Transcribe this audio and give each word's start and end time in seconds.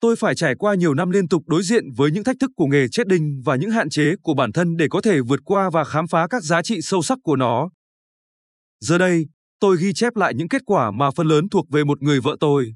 Tôi 0.00 0.16
phải 0.16 0.34
trải 0.34 0.54
qua 0.54 0.74
nhiều 0.74 0.94
năm 0.94 1.10
liên 1.10 1.28
tục 1.28 1.42
đối 1.46 1.62
diện 1.62 1.84
với 1.96 2.10
những 2.10 2.24
thách 2.24 2.36
thức 2.40 2.50
của 2.56 2.66
nghề 2.66 2.88
chết 2.88 3.06
đinh 3.06 3.42
và 3.44 3.56
những 3.56 3.70
hạn 3.70 3.90
chế 3.90 4.14
của 4.22 4.34
bản 4.34 4.52
thân 4.52 4.76
để 4.76 4.86
có 4.90 5.00
thể 5.00 5.20
vượt 5.20 5.40
qua 5.44 5.70
và 5.70 5.84
khám 5.84 6.06
phá 6.06 6.26
các 6.30 6.42
giá 6.42 6.62
trị 6.62 6.78
sâu 6.82 7.02
sắc 7.02 7.18
của 7.22 7.36
nó. 7.36 7.70
Giờ 8.80 8.98
đây, 8.98 9.26
tôi 9.60 9.76
ghi 9.80 9.92
chép 9.92 10.16
lại 10.16 10.34
những 10.34 10.48
kết 10.48 10.62
quả 10.66 10.90
mà 10.90 11.10
phần 11.10 11.26
lớn 11.26 11.48
thuộc 11.48 11.70
về 11.70 11.84
một 11.84 12.02
người 12.02 12.20
vợ 12.20 12.36
tôi. 12.40 12.74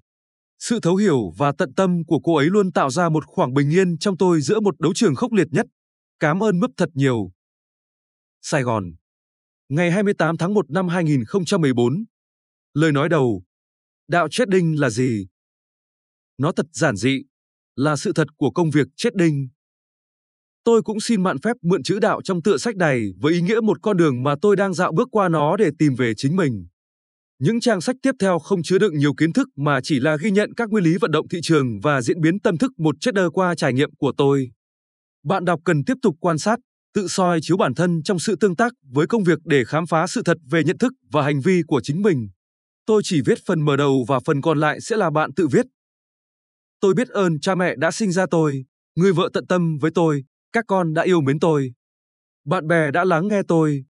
Sự 0.58 0.80
thấu 0.80 0.96
hiểu 0.96 1.30
và 1.36 1.52
tận 1.58 1.74
tâm 1.74 2.04
của 2.06 2.20
cô 2.24 2.36
ấy 2.36 2.46
luôn 2.46 2.72
tạo 2.72 2.90
ra 2.90 3.08
một 3.08 3.24
khoảng 3.26 3.54
bình 3.54 3.70
yên 3.70 3.98
trong 3.98 4.16
tôi 4.16 4.40
giữa 4.40 4.60
một 4.60 4.80
đấu 4.80 4.92
trường 4.94 5.14
khốc 5.14 5.32
liệt 5.32 5.48
nhất. 5.50 5.66
Cảm 6.18 6.42
ơn 6.42 6.60
mấp 6.60 6.70
thật 6.76 6.88
nhiều. 6.94 7.32
Sài 8.42 8.62
Gòn 8.62 8.84
Ngày 9.68 9.90
28 9.90 10.36
tháng 10.36 10.54
1 10.54 10.70
năm 10.70 10.88
2014 10.88 12.04
Lời 12.74 12.92
nói 12.92 13.08
đầu 13.08 13.42
Đạo 14.08 14.28
chết 14.30 14.48
đinh 14.48 14.80
là 14.80 14.90
gì? 14.90 15.26
Nó 16.40 16.52
thật 16.52 16.66
giản 16.72 16.96
dị, 16.96 17.22
là 17.76 17.96
sự 17.96 18.12
thật 18.12 18.28
của 18.36 18.50
công 18.50 18.70
việc 18.70 18.86
chết 18.96 19.14
đinh. 19.14 19.48
Tôi 20.64 20.82
cũng 20.82 21.00
xin 21.00 21.22
mạn 21.22 21.36
phép 21.38 21.56
mượn 21.62 21.82
chữ 21.82 21.98
đạo 21.98 22.20
trong 22.24 22.42
tựa 22.42 22.56
sách 22.56 22.76
này 22.76 23.00
với 23.20 23.32
ý 23.32 23.40
nghĩa 23.40 23.60
một 23.60 23.82
con 23.82 23.96
đường 23.96 24.22
mà 24.22 24.34
tôi 24.42 24.56
đang 24.56 24.74
dạo 24.74 24.92
bước 24.92 25.08
qua 25.12 25.28
nó 25.28 25.56
để 25.56 25.70
tìm 25.78 25.94
về 25.94 26.12
chính 26.16 26.36
mình. 26.36 26.66
Những 27.38 27.60
trang 27.60 27.80
sách 27.80 27.96
tiếp 28.02 28.12
theo 28.20 28.38
không 28.38 28.62
chứa 28.62 28.78
đựng 28.78 28.98
nhiều 28.98 29.14
kiến 29.14 29.32
thức 29.32 29.48
mà 29.56 29.80
chỉ 29.82 30.00
là 30.00 30.16
ghi 30.16 30.30
nhận 30.30 30.54
các 30.54 30.70
nguyên 30.70 30.84
lý 30.84 30.96
vận 31.00 31.10
động 31.10 31.28
thị 31.28 31.38
trường 31.42 31.80
và 31.82 32.02
diễn 32.02 32.20
biến 32.20 32.40
tâm 32.40 32.58
thức 32.58 32.72
một 32.78 32.94
trader 33.00 33.26
qua 33.32 33.54
trải 33.54 33.72
nghiệm 33.72 33.90
của 33.98 34.12
tôi. 34.16 34.50
Bạn 35.24 35.44
đọc 35.44 35.60
cần 35.64 35.84
tiếp 35.84 35.94
tục 36.02 36.16
quan 36.20 36.38
sát, 36.38 36.58
tự 36.94 37.08
soi 37.08 37.38
chiếu 37.42 37.56
bản 37.56 37.74
thân 37.74 38.02
trong 38.02 38.18
sự 38.18 38.36
tương 38.40 38.56
tác 38.56 38.72
với 38.92 39.06
công 39.06 39.24
việc 39.24 39.38
để 39.44 39.64
khám 39.64 39.86
phá 39.86 40.06
sự 40.06 40.22
thật 40.24 40.36
về 40.50 40.64
nhận 40.64 40.78
thức 40.78 40.92
và 41.12 41.22
hành 41.22 41.40
vi 41.40 41.62
của 41.66 41.80
chính 41.80 42.02
mình. 42.02 42.28
Tôi 42.86 43.02
chỉ 43.04 43.20
viết 43.26 43.38
phần 43.46 43.64
mở 43.64 43.76
đầu 43.76 44.04
và 44.08 44.20
phần 44.20 44.40
còn 44.40 44.58
lại 44.58 44.80
sẽ 44.80 44.96
là 44.96 45.10
bạn 45.10 45.34
tự 45.34 45.48
viết. 45.48 45.66
Tôi 46.80 46.94
biết 46.94 47.08
ơn 47.08 47.40
cha 47.40 47.54
mẹ 47.54 47.74
đã 47.76 47.90
sinh 47.90 48.12
ra 48.12 48.26
tôi, 48.30 48.64
người 48.96 49.12
vợ 49.12 49.28
tận 49.32 49.46
tâm 49.46 49.78
với 49.78 49.90
tôi, 49.94 50.24
các 50.52 50.64
con 50.68 50.94
đã 50.94 51.02
yêu 51.02 51.20
mến 51.20 51.40
tôi. 51.40 51.72
Bạn 52.44 52.66
bè 52.66 52.90
đã 52.90 53.04
lắng 53.04 53.28
nghe 53.28 53.42
tôi. 53.48 53.84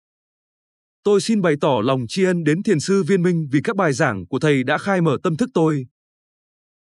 Tôi 1.04 1.22
xin 1.22 1.42
bày 1.42 1.56
tỏ 1.62 1.82
lòng 1.84 2.06
tri 2.08 2.24
ân 2.24 2.44
đến 2.44 2.64
thiền 2.64 2.80
sư 2.80 3.04
Viên 3.04 3.24
Minh 3.24 3.48
vì 3.52 3.60
các 3.64 3.76
bài 3.76 3.94
giảng 3.94 4.28
của 4.28 4.40
thầy 4.40 4.64
đã 4.64 4.78
khai 4.78 5.02
mở 5.02 5.18
tâm 5.24 5.38
thức 5.38 5.50
tôi. 5.54 5.88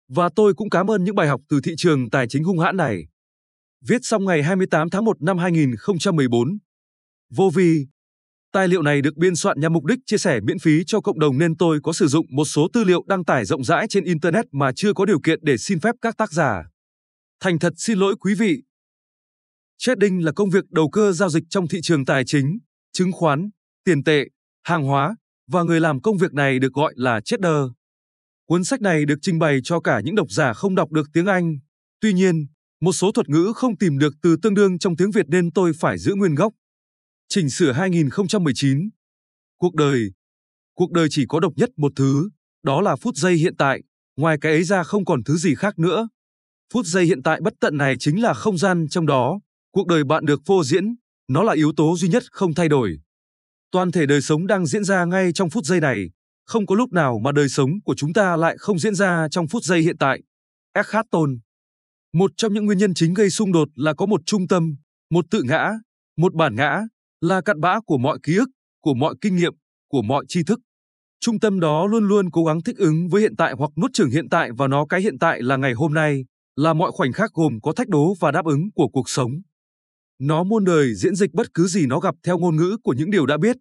Và 0.08 0.28
tôi 0.36 0.54
cũng 0.54 0.70
cảm 0.70 0.90
ơn 0.90 1.04
những 1.04 1.14
bài 1.14 1.28
học 1.28 1.40
từ 1.48 1.60
thị 1.64 1.72
trường 1.76 2.10
tài 2.10 2.28
chính 2.28 2.44
hung 2.44 2.58
hãn 2.58 2.76
này. 2.76 3.06
Viết 3.88 3.98
xong 4.02 4.24
ngày 4.24 4.42
28 4.42 4.90
tháng 4.90 5.04
1 5.04 5.22
năm 5.22 5.38
2014. 5.38 6.58
Vô 7.30 7.50
vi, 7.54 7.86
Tài 8.52 8.68
liệu 8.68 8.82
này 8.82 9.02
được 9.02 9.16
biên 9.16 9.36
soạn 9.36 9.60
nhằm 9.60 9.72
mục 9.72 9.84
đích 9.84 9.98
chia 10.06 10.18
sẻ 10.18 10.40
miễn 10.40 10.58
phí 10.58 10.84
cho 10.86 11.00
cộng 11.00 11.18
đồng 11.18 11.38
nên 11.38 11.56
tôi 11.56 11.80
có 11.82 11.92
sử 11.92 12.06
dụng 12.06 12.26
một 12.30 12.44
số 12.44 12.68
tư 12.72 12.84
liệu 12.84 13.04
đăng 13.06 13.24
tải 13.24 13.44
rộng 13.44 13.64
rãi 13.64 13.86
trên 13.88 14.04
Internet 14.04 14.44
mà 14.52 14.72
chưa 14.76 14.92
có 14.92 15.04
điều 15.04 15.20
kiện 15.20 15.38
để 15.42 15.56
xin 15.56 15.80
phép 15.80 15.94
các 16.02 16.16
tác 16.16 16.32
giả. 16.32 16.64
Thành 17.40 17.58
thật 17.58 17.72
xin 17.76 17.98
lỗi 17.98 18.16
quý 18.20 18.34
vị. 18.34 18.62
Trading 19.78 20.24
là 20.24 20.32
công 20.32 20.50
việc 20.50 20.70
đầu 20.70 20.90
cơ 20.90 21.12
giao 21.12 21.28
dịch 21.28 21.44
trong 21.50 21.68
thị 21.68 21.78
trường 21.82 22.04
tài 22.04 22.24
chính, 22.26 22.58
chứng 22.92 23.12
khoán, 23.12 23.50
tiền 23.84 24.04
tệ, 24.04 24.24
hàng 24.64 24.84
hóa 24.84 25.16
và 25.50 25.62
người 25.62 25.80
làm 25.80 26.00
công 26.00 26.18
việc 26.18 26.32
này 26.32 26.58
được 26.58 26.72
gọi 26.72 26.92
là 26.96 27.20
trader. 27.24 27.70
Cuốn 28.46 28.64
sách 28.64 28.80
này 28.80 29.04
được 29.04 29.18
trình 29.22 29.38
bày 29.38 29.58
cho 29.64 29.80
cả 29.80 30.00
những 30.04 30.14
độc 30.14 30.30
giả 30.30 30.52
không 30.52 30.74
đọc 30.74 30.92
được 30.92 31.06
tiếng 31.12 31.26
Anh. 31.26 31.58
Tuy 32.00 32.12
nhiên, 32.12 32.46
một 32.80 32.92
số 32.92 33.12
thuật 33.12 33.28
ngữ 33.28 33.52
không 33.56 33.76
tìm 33.76 33.98
được 33.98 34.14
từ 34.22 34.36
tương 34.42 34.54
đương 34.54 34.78
trong 34.78 34.96
tiếng 34.96 35.10
Việt 35.10 35.26
nên 35.28 35.52
tôi 35.52 35.72
phải 35.80 35.98
giữ 35.98 36.14
nguyên 36.14 36.34
gốc. 36.34 36.52
Chỉnh 37.32 37.50
sửa 37.50 37.72
2019. 37.72 38.90
Cuộc 39.58 39.74
đời. 39.74 40.00
Cuộc 40.74 40.92
đời 40.92 41.06
chỉ 41.10 41.24
có 41.28 41.40
độc 41.40 41.52
nhất 41.56 41.70
một 41.76 41.92
thứ, 41.96 42.30
đó 42.62 42.80
là 42.80 42.96
phút 42.96 43.16
giây 43.16 43.34
hiện 43.34 43.56
tại, 43.56 43.82
ngoài 44.16 44.36
cái 44.40 44.52
ấy 44.52 44.64
ra 44.64 44.82
không 44.82 45.04
còn 45.04 45.24
thứ 45.24 45.36
gì 45.36 45.54
khác 45.54 45.78
nữa. 45.78 46.08
Phút 46.72 46.86
giây 46.86 47.04
hiện 47.04 47.22
tại 47.22 47.40
bất 47.40 47.52
tận 47.60 47.76
này 47.76 47.96
chính 47.98 48.22
là 48.22 48.34
không 48.34 48.58
gian 48.58 48.88
trong 48.88 49.06
đó, 49.06 49.40
cuộc 49.72 49.86
đời 49.86 50.04
bạn 50.04 50.24
được 50.24 50.40
phô 50.46 50.64
diễn, 50.64 50.94
nó 51.28 51.42
là 51.42 51.52
yếu 51.52 51.72
tố 51.76 51.96
duy 51.96 52.08
nhất 52.08 52.22
không 52.32 52.54
thay 52.54 52.68
đổi. 52.68 53.00
Toàn 53.70 53.92
thể 53.92 54.06
đời 54.06 54.20
sống 54.20 54.46
đang 54.46 54.66
diễn 54.66 54.84
ra 54.84 55.04
ngay 55.04 55.32
trong 55.32 55.50
phút 55.50 55.64
giây 55.64 55.80
này, 55.80 56.10
không 56.46 56.66
có 56.66 56.74
lúc 56.74 56.92
nào 56.92 57.18
mà 57.18 57.32
đời 57.32 57.48
sống 57.48 57.70
của 57.84 57.94
chúng 57.94 58.12
ta 58.12 58.36
lại 58.36 58.56
không 58.58 58.78
diễn 58.78 58.94
ra 58.94 59.28
trong 59.30 59.48
phút 59.48 59.64
giây 59.64 59.80
hiện 59.80 59.98
tại. 59.98 60.20
Eckhart 60.72 61.06
Tolle 61.10 61.36
Một 62.12 62.30
trong 62.36 62.54
những 62.54 62.64
nguyên 62.64 62.78
nhân 62.78 62.94
chính 62.94 63.14
gây 63.14 63.30
xung 63.30 63.52
đột 63.52 63.68
là 63.74 63.94
có 63.94 64.06
một 64.06 64.20
trung 64.26 64.48
tâm, 64.48 64.76
một 65.10 65.24
tự 65.30 65.42
ngã, 65.42 65.70
một 66.16 66.34
bản 66.34 66.54
ngã, 66.54 66.80
là 67.20 67.40
cặn 67.40 67.60
bã 67.60 67.80
của 67.80 67.98
mọi 67.98 68.18
ký 68.22 68.36
ức, 68.36 68.48
của 68.82 68.94
mọi 68.94 69.14
kinh 69.20 69.36
nghiệm, 69.36 69.52
của 69.88 70.02
mọi 70.02 70.24
tri 70.28 70.42
thức. 70.42 70.60
Trung 71.20 71.40
tâm 71.40 71.60
đó 71.60 71.86
luôn 71.86 72.08
luôn 72.08 72.30
cố 72.30 72.44
gắng 72.44 72.62
thích 72.62 72.76
ứng 72.76 73.08
với 73.08 73.22
hiện 73.22 73.36
tại 73.36 73.54
hoặc 73.58 73.70
nuốt 73.82 73.92
chửng 73.92 74.10
hiện 74.10 74.28
tại 74.28 74.50
và 74.58 74.68
nó 74.68 74.86
cái 74.86 75.00
hiện 75.00 75.18
tại 75.18 75.42
là 75.42 75.56
ngày 75.56 75.72
hôm 75.72 75.94
nay, 75.94 76.24
là 76.56 76.74
mọi 76.74 76.90
khoảnh 76.92 77.12
khắc 77.12 77.30
gồm 77.32 77.60
có 77.62 77.72
thách 77.72 77.88
đố 77.88 78.14
và 78.20 78.30
đáp 78.30 78.44
ứng 78.44 78.70
của 78.74 78.88
cuộc 78.88 79.08
sống. 79.08 79.30
Nó 80.18 80.44
muôn 80.44 80.64
đời 80.64 80.94
diễn 80.94 81.14
dịch 81.14 81.32
bất 81.32 81.54
cứ 81.54 81.66
gì 81.66 81.86
nó 81.86 82.00
gặp 82.00 82.14
theo 82.22 82.38
ngôn 82.38 82.56
ngữ 82.56 82.76
của 82.82 82.92
những 82.92 83.10
điều 83.10 83.26
đã 83.26 83.36
biết. 83.36 83.56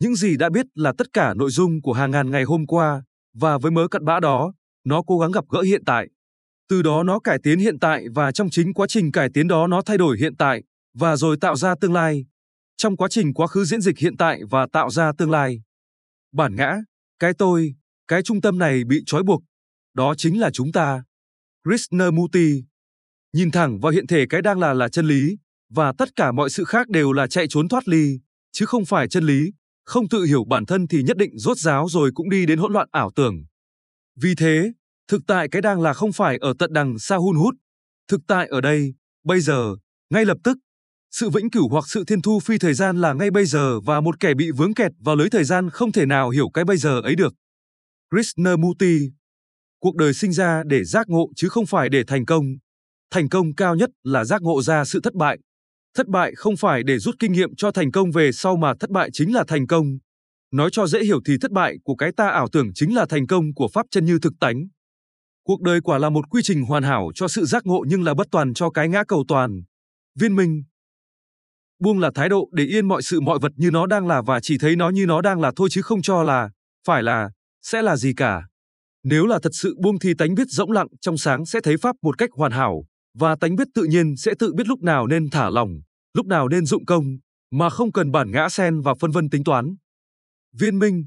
Những 0.00 0.14
gì 0.14 0.36
đã 0.36 0.50
biết 0.50 0.66
là 0.74 0.92
tất 0.98 1.06
cả 1.12 1.34
nội 1.34 1.50
dung 1.50 1.82
của 1.82 1.92
hàng 1.92 2.10
ngàn 2.10 2.30
ngày 2.30 2.44
hôm 2.44 2.66
qua, 2.66 3.02
và 3.34 3.58
với 3.58 3.70
mớ 3.70 3.88
cặn 3.88 4.04
bã 4.04 4.20
đó, 4.20 4.52
nó 4.84 5.02
cố 5.02 5.18
gắng 5.18 5.32
gặp 5.32 5.44
gỡ 5.48 5.60
hiện 5.60 5.84
tại. 5.84 6.08
Từ 6.68 6.82
đó 6.82 7.02
nó 7.02 7.20
cải 7.20 7.38
tiến 7.42 7.58
hiện 7.58 7.78
tại 7.78 8.04
và 8.14 8.32
trong 8.32 8.50
chính 8.50 8.74
quá 8.74 8.86
trình 8.86 9.12
cải 9.12 9.28
tiến 9.34 9.48
đó 9.48 9.66
nó 9.66 9.82
thay 9.82 9.98
đổi 9.98 10.18
hiện 10.18 10.36
tại, 10.36 10.62
và 10.94 11.16
rồi 11.16 11.36
tạo 11.40 11.56
ra 11.56 11.74
tương 11.80 11.92
lai, 11.92 12.24
trong 12.80 12.96
quá 12.96 13.08
trình 13.10 13.34
quá 13.34 13.46
khứ 13.46 13.64
diễn 13.64 13.80
dịch 13.80 13.98
hiện 13.98 14.16
tại 14.16 14.40
và 14.50 14.66
tạo 14.72 14.90
ra 14.90 15.12
tương 15.18 15.30
lai. 15.30 15.62
Bản 16.32 16.56
ngã, 16.56 16.76
cái 17.18 17.32
tôi, 17.38 17.74
cái 18.08 18.22
trung 18.22 18.40
tâm 18.40 18.58
này 18.58 18.84
bị 18.84 19.02
trói 19.06 19.22
buộc, 19.22 19.42
đó 19.94 20.14
chính 20.16 20.40
là 20.40 20.50
chúng 20.52 20.72
ta. 20.72 21.04
Krishnamurti 21.64 22.62
nhìn 23.32 23.50
thẳng 23.50 23.80
vào 23.80 23.92
hiện 23.92 24.06
thể 24.06 24.26
cái 24.30 24.42
đang 24.42 24.58
là 24.58 24.74
là 24.74 24.88
chân 24.88 25.06
lý, 25.06 25.36
và 25.70 25.92
tất 25.98 26.16
cả 26.16 26.32
mọi 26.32 26.50
sự 26.50 26.64
khác 26.64 26.88
đều 26.88 27.12
là 27.12 27.26
chạy 27.26 27.46
trốn 27.48 27.68
thoát 27.68 27.88
ly, 27.88 28.20
chứ 28.52 28.66
không 28.66 28.84
phải 28.84 29.08
chân 29.08 29.24
lý. 29.24 29.52
Không 29.84 30.08
tự 30.08 30.22
hiểu 30.24 30.44
bản 30.44 30.66
thân 30.66 30.88
thì 30.88 31.02
nhất 31.02 31.16
định 31.16 31.38
rốt 31.38 31.58
ráo 31.58 31.88
rồi 31.88 32.10
cũng 32.14 32.30
đi 32.30 32.46
đến 32.46 32.58
hỗn 32.58 32.72
loạn 32.72 32.88
ảo 32.90 33.10
tưởng. 33.16 33.44
Vì 34.16 34.34
thế, 34.34 34.72
thực 35.08 35.22
tại 35.26 35.48
cái 35.48 35.62
đang 35.62 35.80
là 35.80 35.92
không 35.92 36.12
phải 36.12 36.38
ở 36.40 36.54
tận 36.58 36.72
đằng 36.72 36.98
xa 36.98 37.16
hun 37.16 37.36
hút. 37.36 37.54
Thực 38.08 38.20
tại 38.26 38.46
ở 38.46 38.60
đây, 38.60 38.94
bây 39.24 39.40
giờ, 39.40 39.76
ngay 40.10 40.24
lập 40.24 40.38
tức, 40.44 40.58
sự 41.10 41.30
vĩnh 41.30 41.50
cửu 41.50 41.68
hoặc 41.68 41.84
sự 41.88 42.04
thiên 42.04 42.22
thu 42.22 42.40
phi 42.40 42.58
thời 42.58 42.74
gian 42.74 43.00
là 43.00 43.12
ngay 43.12 43.30
bây 43.30 43.44
giờ 43.44 43.80
và 43.80 44.00
một 44.00 44.20
kẻ 44.20 44.34
bị 44.34 44.50
vướng 44.50 44.74
kẹt 44.74 44.92
vào 45.00 45.16
lưới 45.16 45.30
thời 45.30 45.44
gian 45.44 45.70
không 45.70 45.92
thể 45.92 46.06
nào 46.06 46.30
hiểu 46.30 46.50
cái 46.54 46.64
bây 46.64 46.76
giờ 46.76 47.00
ấy 47.00 47.14
được. 47.14 47.34
Krishnamurti, 48.10 49.10
Cuộc 49.80 49.96
đời 49.96 50.14
sinh 50.14 50.32
ra 50.32 50.62
để 50.66 50.84
giác 50.84 51.08
ngộ 51.08 51.28
chứ 51.36 51.48
không 51.48 51.66
phải 51.66 51.88
để 51.88 52.04
thành 52.06 52.26
công. 52.26 52.44
Thành 53.10 53.28
công 53.28 53.54
cao 53.54 53.76
nhất 53.76 53.90
là 54.02 54.24
giác 54.24 54.42
ngộ 54.42 54.62
ra 54.62 54.84
sự 54.84 55.00
thất 55.02 55.14
bại. 55.14 55.38
Thất 55.96 56.06
bại 56.06 56.32
không 56.36 56.56
phải 56.56 56.82
để 56.82 56.98
rút 56.98 57.14
kinh 57.18 57.32
nghiệm 57.32 57.54
cho 57.56 57.70
thành 57.70 57.90
công 57.90 58.10
về 58.10 58.32
sau 58.32 58.56
mà 58.56 58.74
thất 58.80 58.90
bại 58.90 59.10
chính 59.12 59.34
là 59.34 59.44
thành 59.48 59.66
công. 59.66 59.98
Nói 60.52 60.70
cho 60.72 60.86
dễ 60.86 61.04
hiểu 61.04 61.20
thì 61.26 61.34
thất 61.40 61.50
bại 61.50 61.76
của 61.84 61.94
cái 61.94 62.12
ta 62.16 62.28
ảo 62.28 62.48
tưởng 62.52 62.70
chính 62.74 62.94
là 62.94 63.06
thành 63.06 63.26
công 63.26 63.54
của 63.54 63.68
pháp 63.68 63.86
chân 63.90 64.04
như 64.04 64.18
thực 64.22 64.32
tánh. 64.40 64.68
Cuộc 65.44 65.60
đời 65.60 65.80
quả 65.80 65.98
là 65.98 66.10
một 66.10 66.30
quy 66.30 66.42
trình 66.44 66.62
hoàn 66.62 66.82
hảo 66.82 67.10
cho 67.14 67.28
sự 67.28 67.44
giác 67.44 67.66
ngộ 67.66 67.84
nhưng 67.88 68.02
là 68.02 68.14
bất 68.14 68.26
toàn 68.30 68.54
cho 68.54 68.70
cái 68.70 68.88
ngã 68.88 69.04
cầu 69.08 69.24
toàn. 69.28 69.62
Viên 70.20 70.36
Minh 70.36 70.62
Buông 71.80 71.98
là 71.98 72.10
thái 72.14 72.28
độ 72.28 72.48
để 72.52 72.64
yên 72.64 72.88
mọi 72.88 73.02
sự 73.02 73.20
mọi 73.20 73.38
vật 73.38 73.52
như 73.56 73.70
nó 73.70 73.86
đang 73.86 74.06
là 74.06 74.22
và 74.22 74.40
chỉ 74.40 74.58
thấy 74.58 74.76
nó 74.76 74.88
như 74.88 75.06
nó 75.06 75.20
đang 75.20 75.40
là 75.40 75.52
thôi 75.56 75.68
chứ 75.70 75.82
không 75.82 76.02
cho 76.02 76.22
là, 76.22 76.50
phải 76.86 77.02
là, 77.02 77.30
sẽ 77.62 77.82
là 77.82 77.96
gì 77.96 78.12
cả. 78.16 78.42
Nếu 79.04 79.26
là 79.26 79.38
thật 79.42 79.52
sự 79.52 79.76
buông 79.82 79.98
thì 79.98 80.14
tánh 80.18 80.34
biết 80.34 80.46
rỗng 80.48 80.70
lặng 80.70 80.86
trong 81.00 81.18
sáng 81.18 81.46
sẽ 81.46 81.60
thấy 81.60 81.76
pháp 81.76 81.96
một 82.02 82.18
cách 82.18 82.30
hoàn 82.32 82.52
hảo, 82.52 82.84
và 83.14 83.36
tánh 83.36 83.56
biết 83.56 83.68
tự 83.74 83.84
nhiên 83.84 84.16
sẽ 84.16 84.32
tự 84.38 84.52
biết 84.54 84.66
lúc 84.66 84.82
nào 84.82 85.06
nên 85.06 85.30
thả 85.30 85.50
lỏng, 85.50 85.70
lúc 86.14 86.26
nào 86.26 86.48
nên 86.48 86.66
dụng 86.66 86.84
công, 86.84 87.04
mà 87.50 87.70
không 87.70 87.92
cần 87.92 88.10
bản 88.12 88.30
ngã 88.30 88.48
sen 88.48 88.80
và 88.80 88.94
phân 89.00 89.10
vân 89.10 89.30
tính 89.30 89.44
toán. 89.44 89.74
Viên 90.52 90.78
Minh 90.78 91.04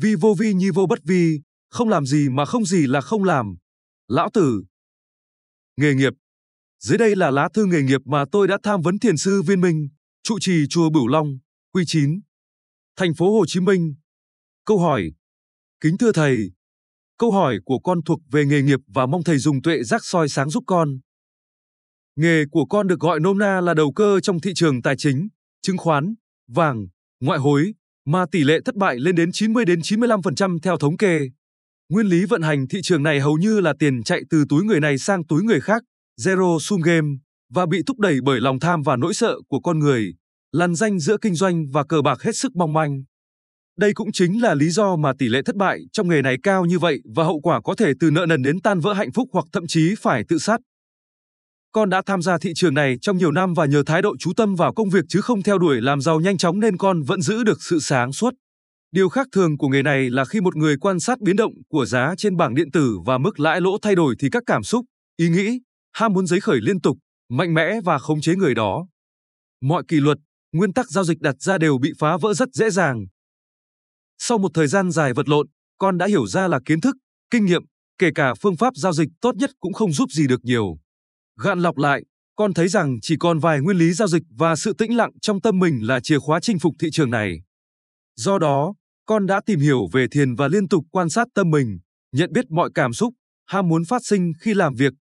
Vi 0.00 0.14
vô 0.14 0.34
vi 0.38 0.54
như 0.54 0.72
vô 0.74 0.86
bất 0.86 0.98
vi, 1.04 1.40
không 1.70 1.88
làm 1.88 2.06
gì 2.06 2.28
mà 2.28 2.44
không 2.44 2.64
gì 2.64 2.86
là 2.86 3.00
không 3.00 3.24
làm. 3.24 3.56
Lão 4.08 4.30
Tử 4.30 4.64
Nghề 5.76 5.94
nghiệp 5.94 6.12
dưới 6.78 6.98
đây 6.98 7.16
là 7.16 7.30
lá 7.30 7.48
thư 7.54 7.64
nghề 7.64 7.82
nghiệp 7.82 8.00
mà 8.04 8.24
tôi 8.32 8.48
đã 8.48 8.58
tham 8.62 8.82
vấn 8.82 8.98
thiền 8.98 9.16
sư 9.16 9.42
Viên 9.42 9.60
Minh, 9.60 9.88
trụ 10.22 10.38
trì 10.40 10.66
chùa 10.70 10.90
Bửu 10.90 11.08
Long, 11.08 11.38
Quy 11.72 11.84
9, 11.86 12.20
thành 12.96 13.14
phố 13.14 13.38
Hồ 13.38 13.46
Chí 13.46 13.60
Minh. 13.60 13.94
Câu 14.64 14.78
hỏi: 14.78 15.12
Kính 15.80 15.98
thưa 15.98 16.12
thầy, 16.12 16.52
câu 17.18 17.32
hỏi 17.32 17.58
của 17.64 17.78
con 17.78 18.02
thuộc 18.02 18.20
về 18.30 18.44
nghề 18.44 18.62
nghiệp 18.62 18.80
và 18.86 19.06
mong 19.06 19.24
thầy 19.24 19.38
dùng 19.38 19.62
tuệ 19.62 19.82
giác 19.82 20.04
soi 20.04 20.28
sáng 20.28 20.50
giúp 20.50 20.64
con. 20.66 20.98
Nghề 22.16 22.44
của 22.50 22.66
con 22.66 22.86
được 22.86 23.00
gọi 23.00 23.20
nôm 23.20 23.38
na 23.38 23.60
là 23.60 23.74
đầu 23.74 23.92
cơ 23.92 24.20
trong 24.20 24.40
thị 24.40 24.52
trường 24.54 24.82
tài 24.82 24.96
chính, 24.96 25.28
chứng 25.62 25.76
khoán, 25.76 26.14
vàng, 26.48 26.86
ngoại 27.20 27.38
hối, 27.38 27.74
mà 28.06 28.24
tỷ 28.32 28.44
lệ 28.44 28.60
thất 28.64 28.74
bại 28.74 28.96
lên 28.98 29.14
đến 29.14 29.32
90 29.32 29.64
đến 29.64 29.80
95% 29.80 30.58
theo 30.62 30.76
thống 30.76 30.96
kê. 30.96 31.20
Nguyên 31.88 32.06
lý 32.06 32.24
vận 32.24 32.42
hành 32.42 32.68
thị 32.68 32.78
trường 32.82 33.02
này 33.02 33.20
hầu 33.20 33.36
như 33.36 33.60
là 33.60 33.74
tiền 33.78 34.02
chạy 34.02 34.22
từ 34.30 34.44
túi 34.48 34.64
người 34.64 34.80
này 34.80 34.98
sang 34.98 35.26
túi 35.26 35.42
người 35.42 35.60
khác, 35.60 35.82
Zero 36.20 36.58
Sum 36.58 36.80
Game 36.80 37.08
và 37.50 37.66
bị 37.66 37.82
thúc 37.86 37.98
đẩy 37.98 38.18
bởi 38.24 38.40
lòng 38.40 38.58
tham 38.60 38.82
và 38.82 38.96
nỗi 38.96 39.14
sợ 39.14 39.34
của 39.48 39.60
con 39.60 39.78
người, 39.78 40.14
lằn 40.52 40.74
danh 40.74 40.98
giữa 40.98 41.16
kinh 41.22 41.34
doanh 41.34 41.66
và 41.72 41.84
cờ 41.84 42.02
bạc 42.02 42.22
hết 42.22 42.36
sức 42.36 42.56
mong 42.56 42.72
manh. 42.72 43.02
Đây 43.78 43.94
cũng 43.94 44.12
chính 44.12 44.42
là 44.42 44.54
lý 44.54 44.70
do 44.70 44.96
mà 44.96 45.12
tỷ 45.18 45.28
lệ 45.28 45.42
thất 45.42 45.56
bại 45.56 45.80
trong 45.92 46.08
nghề 46.08 46.22
này 46.22 46.36
cao 46.42 46.64
như 46.64 46.78
vậy 46.78 47.00
và 47.14 47.24
hậu 47.24 47.40
quả 47.40 47.60
có 47.60 47.74
thể 47.74 47.92
từ 48.00 48.10
nợ 48.10 48.26
nần 48.26 48.42
đến 48.42 48.60
tan 48.60 48.80
vỡ 48.80 48.92
hạnh 48.92 49.12
phúc 49.12 49.28
hoặc 49.32 49.44
thậm 49.52 49.66
chí 49.66 49.94
phải 50.00 50.24
tự 50.28 50.38
sát. 50.38 50.60
Con 51.72 51.90
đã 51.90 52.02
tham 52.06 52.22
gia 52.22 52.38
thị 52.38 52.52
trường 52.54 52.74
này 52.74 52.96
trong 53.00 53.16
nhiều 53.16 53.32
năm 53.32 53.54
và 53.54 53.66
nhờ 53.66 53.82
thái 53.86 54.02
độ 54.02 54.16
chú 54.18 54.32
tâm 54.36 54.54
vào 54.54 54.74
công 54.74 54.90
việc 54.90 55.04
chứ 55.08 55.20
không 55.20 55.42
theo 55.42 55.58
đuổi 55.58 55.80
làm 55.80 56.00
giàu 56.00 56.20
nhanh 56.20 56.36
chóng 56.36 56.60
nên 56.60 56.76
con 56.76 57.02
vẫn 57.02 57.22
giữ 57.22 57.44
được 57.44 57.62
sự 57.62 57.78
sáng 57.80 58.12
suốt. 58.12 58.34
Điều 58.92 59.08
khác 59.08 59.26
thường 59.32 59.58
của 59.58 59.68
nghề 59.68 59.82
này 59.82 60.10
là 60.10 60.24
khi 60.24 60.40
một 60.40 60.56
người 60.56 60.76
quan 60.76 61.00
sát 61.00 61.20
biến 61.20 61.36
động 61.36 61.52
của 61.68 61.86
giá 61.86 62.14
trên 62.18 62.36
bảng 62.36 62.54
điện 62.54 62.70
tử 62.70 62.98
và 63.04 63.18
mức 63.18 63.40
lãi 63.40 63.60
lỗ 63.60 63.78
thay 63.82 63.94
đổi 63.94 64.14
thì 64.18 64.28
các 64.30 64.42
cảm 64.46 64.62
xúc, 64.62 64.84
ý 65.16 65.28
nghĩ, 65.28 65.60
ham 65.96 66.12
muốn 66.12 66.26
giấy 66.26 66.40
khởi 66.40 66.60
liên 66.60 66.80
tục, 66.80 66.98
mạnh 67.30 67.54
mẽ 67.54 67.80
và 67.84 67.98
khống 67.98 68.20
chế 68.20 68.34
người 68.34 68.54
đó. 68.54 68.86
Mọi 69.62 69.82
kỷ 69.88 69.96
luật, 69.96 70.18
nguyên 70.52 70.72
tắc 70.72 70.90
giao 70.90 71.04
dịch 71.04 71.20
đặt 71.20 71.36
ra 71.40 71.58
đều 71.58 71.78
bị 71.78 71.92
phá 71.98 72.16
vỡ 72.16 72.34
rất 72.34 72.48
dễ 72.52 72.70
dàng. 72.70 73.06
Sau 74.18 74.38
một 74.38 74.50
thời 74.54 74.66
gian 74.66 74.90
dài 74.90 75.12
vật 75.12 75.28
lộn, 75.28 75.46
con 75.78 75.98
đã 75.98 76.06
hiểu 76.06 76.26
ra 76.26 76.48
là 76.48 76.60
kiến 76.64 76.80
thức, 76.80 76.96
kinh 77.30 77.44
nghiệm, 77.44 77.62
kể 77.98 78.10
cả 78.14 78.34
phương 78.34 78.56
pháp 78.56 78.76
giao 78.76 78.92
dịch 78.92 79.08
tốt 79.20 79.36
nhất 79.36 79.50
cũng 79.60 79.72
không 79.72 79.92
giúp 79.92 80.10
gì 80.10 80.26
được 80.26 80.44
nhiều. 80.44 80.78
Gạn 81.42 81.58
lọc 81.58 81.78
lại, 81.78 82.04
con 82.36 82.54
thấy 82.54 82.68
rằng 82.68 82.96
chỉ 83.02 83.16
còn 83.20 83.38
vài 83.38 83.60
nguyên 83.60 83.76
lý 83.76 83.92
giao 83.92 84.08
dịch 84.08 84.22
và 84.30 84.56
sự 84.56 84.72
tĩnh 84.78 84.96
lặng 84.96 85.10
trong 85.22 85.40
tâm 85.40 85.58
mình 85.58 85.86
là 85.86 86.00
chìa 86.00 86.18
khóa 86.18 86.40
chinh 86.40 86.58
phục 86.58 86.74
thị 86.78 86.88
trường 86.92 87.10
này. 87.10 87.40
Do 88.16 88.38
đó, 88.38 88.74
con 89.06 89.26
đã 89.26 89.40
tìm 89.46 89.60
hiểu 89.60 89.86
về 89.92 90.06
thiền 90.10 90.34
và 90.34 90.48
liên 90.48 90.68
tục 90.68 90.84
quan 90.90 91.08
sát 91.08 91.28
tâm 91.34 91.50
mình, 91.50 91.78
nhận 92.12 92.32
biết 92.32 92.50
mọi 92.50 92.70
cảm 92.74 92.92
xúc, 92.92 93.14
ham 93.46 93.68
muốn 93.68 93.84
phát 93.84 94.04
sinh 94.04 94.32
khi 94.40 94.54
làm 94.54 94.74
việc. 94.74 94.92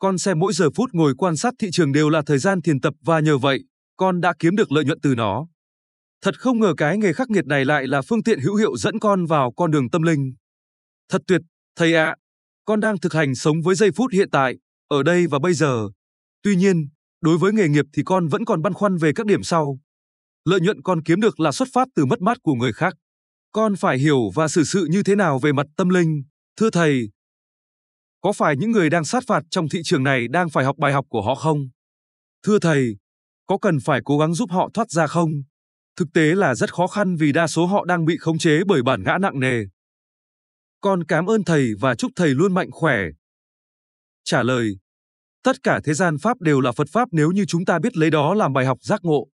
Con 0.00 0.18
xem 0.18 0.38
mỗi 0.38 0.52
giờ 0.52 0.70
phút 0.74 0.90
ngồi 0.92 1.14
quan 1.18 1.36
sát 1.36 1.54
thị 1.58 1.68
trường 1.72 1.92
đều 1.92 2.10
là 2.10 2.22
thời 2.26 2.38
gian 2.38 2.62
thiền 2.62 2.80
tập 2.80 2.94
và 3.00 3.20
nhờ 3.20 3.38
vậy, 3.38 3.64
con 3.96 4.20
đã 4.20 4.34
kiếm 4.38 4.56
được 4.56 4.72
lợi 4.72 4.84
nhuận 4.84 5.00
từ 5.00 5.14
nó. 5.14 5.46
Thật 6.22 6.38
không 6.38 6.60
ngờ 6.60 6.74
cái 6.76 6.98
nghề 6.98 7.12
khắc 7.12 7.30
nghiệt 7.30 7.46
này 7.46 7.64
lại 7.64 7.86
là 7.86 8.02
phương 8.02 8.22
tiện 8.22 8.40
hữu 8.40 8.54
hiệu 8.54 8.76
dẫn 8.76 8.98
con 8.98 9.26
vào 9.26 9.52
con 9.56 9.70
đường 9.70 9.90
tâm 9.90 10.02
linh. 10.02 10.34
Thật 11.08 11.22
tuyệt, 11.26 11.40
thầy 11.76 11.94
ạ. 11.94 12.04
À, 12.04 12.16
con 12.64 12.80
đang 12.80 12.98
thực 12.98 13.12
hành 13.12 13.34
sống 13.34 13.56
với 13.62 13.74
giây 13.74 13.90
phút 13.90 14.12
hiện 14.12 14.30
tại, 14.30 14.54
ở 14.88 15.02
đây 15.02 15.26
và 15.26 15.38
bây 15.38 15.54
giờ. 15.54 15.88
Tuy 16.42 16.56
nhiên, 16.56 16.88
đối 17.20 17.38
với 17.38 17.52
nghề 17.52 17.68
nghiệp 17.68 17.84
thì 17.92 18.02
con 18.06 18.28
vẫn 18.28 18.44
còn 18.44 18.62
băn 18.62 18.72
khoăn 18.72 18.96
về 18.96 19.12
các 19.14 19.26
điểm 19.26 19.42
sau. 19.42 19.78
Lợi 20.44 20.60
nhuận 20.60 20.82
con 20.82 21.02
kiếm 21.02 21.20
được 21.20 21.40
là 21.40 21.52
xuất 21.52 21.68
phát 21.72 21.88
từ 21.94 22.06
mất 22.06 22.20
mát 22.20 22.38
của 22.42 22.54
người 22.54 22.72
khác. 22.72 22.94
Con 23.52 23.76
phải 23.76 23.98
hiểu 23.98 24.30
và 24.34 24.48
xử 24.48 24.64
sự 24.64 24.86
như 24.90 25.02
thế 25.02 25.16
nào 25.16 25.38
về 25.38 25.52
mặt 25.52 25.66
tâm 25.76 25.88
linh, 25.88 26.22
thưa 26.56 26.70
thầy. 26.70 27.10
Có 28.20 28.32
phải 28.32 28.56
những 28.56 28.70
người 28.70 28.90
đang 28.90 29.04
sát 29.04 29.24
phạt 29.26 29.42
trong 29.50 29.68
thị 29.68 29.80
trường 29.84 30.02
này 30.02 30.28
đang 30.28 30.50
phải 30.50 30.64
học 30.64 30.76
bài 30.78 30.92
học 30.92 31.06
của 31.08 31.22
họ 31.22 31.34
không? 31.34 31.68
Thưa 32.42 32.58
thầy, 32.58 32.96
có 33.46 33.58
cần 33.58 33.78
phải 33.84 34.00
cố 34.04 34.18
gắng 34.18 34.34
giúp 34.34 34.50
họ 34.50 34.70
thoát 34.74 34.90
ra 34.90 35.06
không? 35.06 35.30
Thực 35.96 36.08
tế 36.14 36.22
là 36.34 36.54
rất 36.54 36.74
khó 36.74 36.86
khăn 36.86 37.16
vì 37.16 37.32
đa 37.32 37.46
số 37.46 37.66
họ 37.66 37.84
đang 37.84 38.04
bị 38.04 38.16
khống 38.16 38.38
chế 38.38 38.60
bởi 38.66 38.82
bản 38.82 39.02
ngã 39.02 39.18
nặng 39.20 39.40
nề. 39.40 39.64
Con 40.80 41.04
cảm 41.04 41.26
ơn 41.26 41.44
thầy 41.44 41.74
và 41.80 41.94
chúc 41.94 42.12
thầy 42.16 42.28
luôn 42.28 42.54
mạnh 42.54 42.70
khỏe. 42.70 42.98
Trả 44.24 44.42
lời 44.42 44.78
Tất 45.42 45.62
cả 45.62 45.80
thế 45.84 45.94
gian 45.94 46.18
Pháp 46.18 46.40
đều 46.40 46.60
là 46.60 46.72
Phật 46.72 46.88
Pháp 46.92 47.08
nếu 47.12 47.30
như 47.30 47.44
chúng 47.48 47.64
ta 47.64 47.78
biết 47.78 47.96
lấy 47.96 48.10
đó 48.10 48.34
làm 48.34 48.52
bài 48.52 48.66
học 48.66 48.78
giác 48.82 49.00
ngộ. 49.02 49.28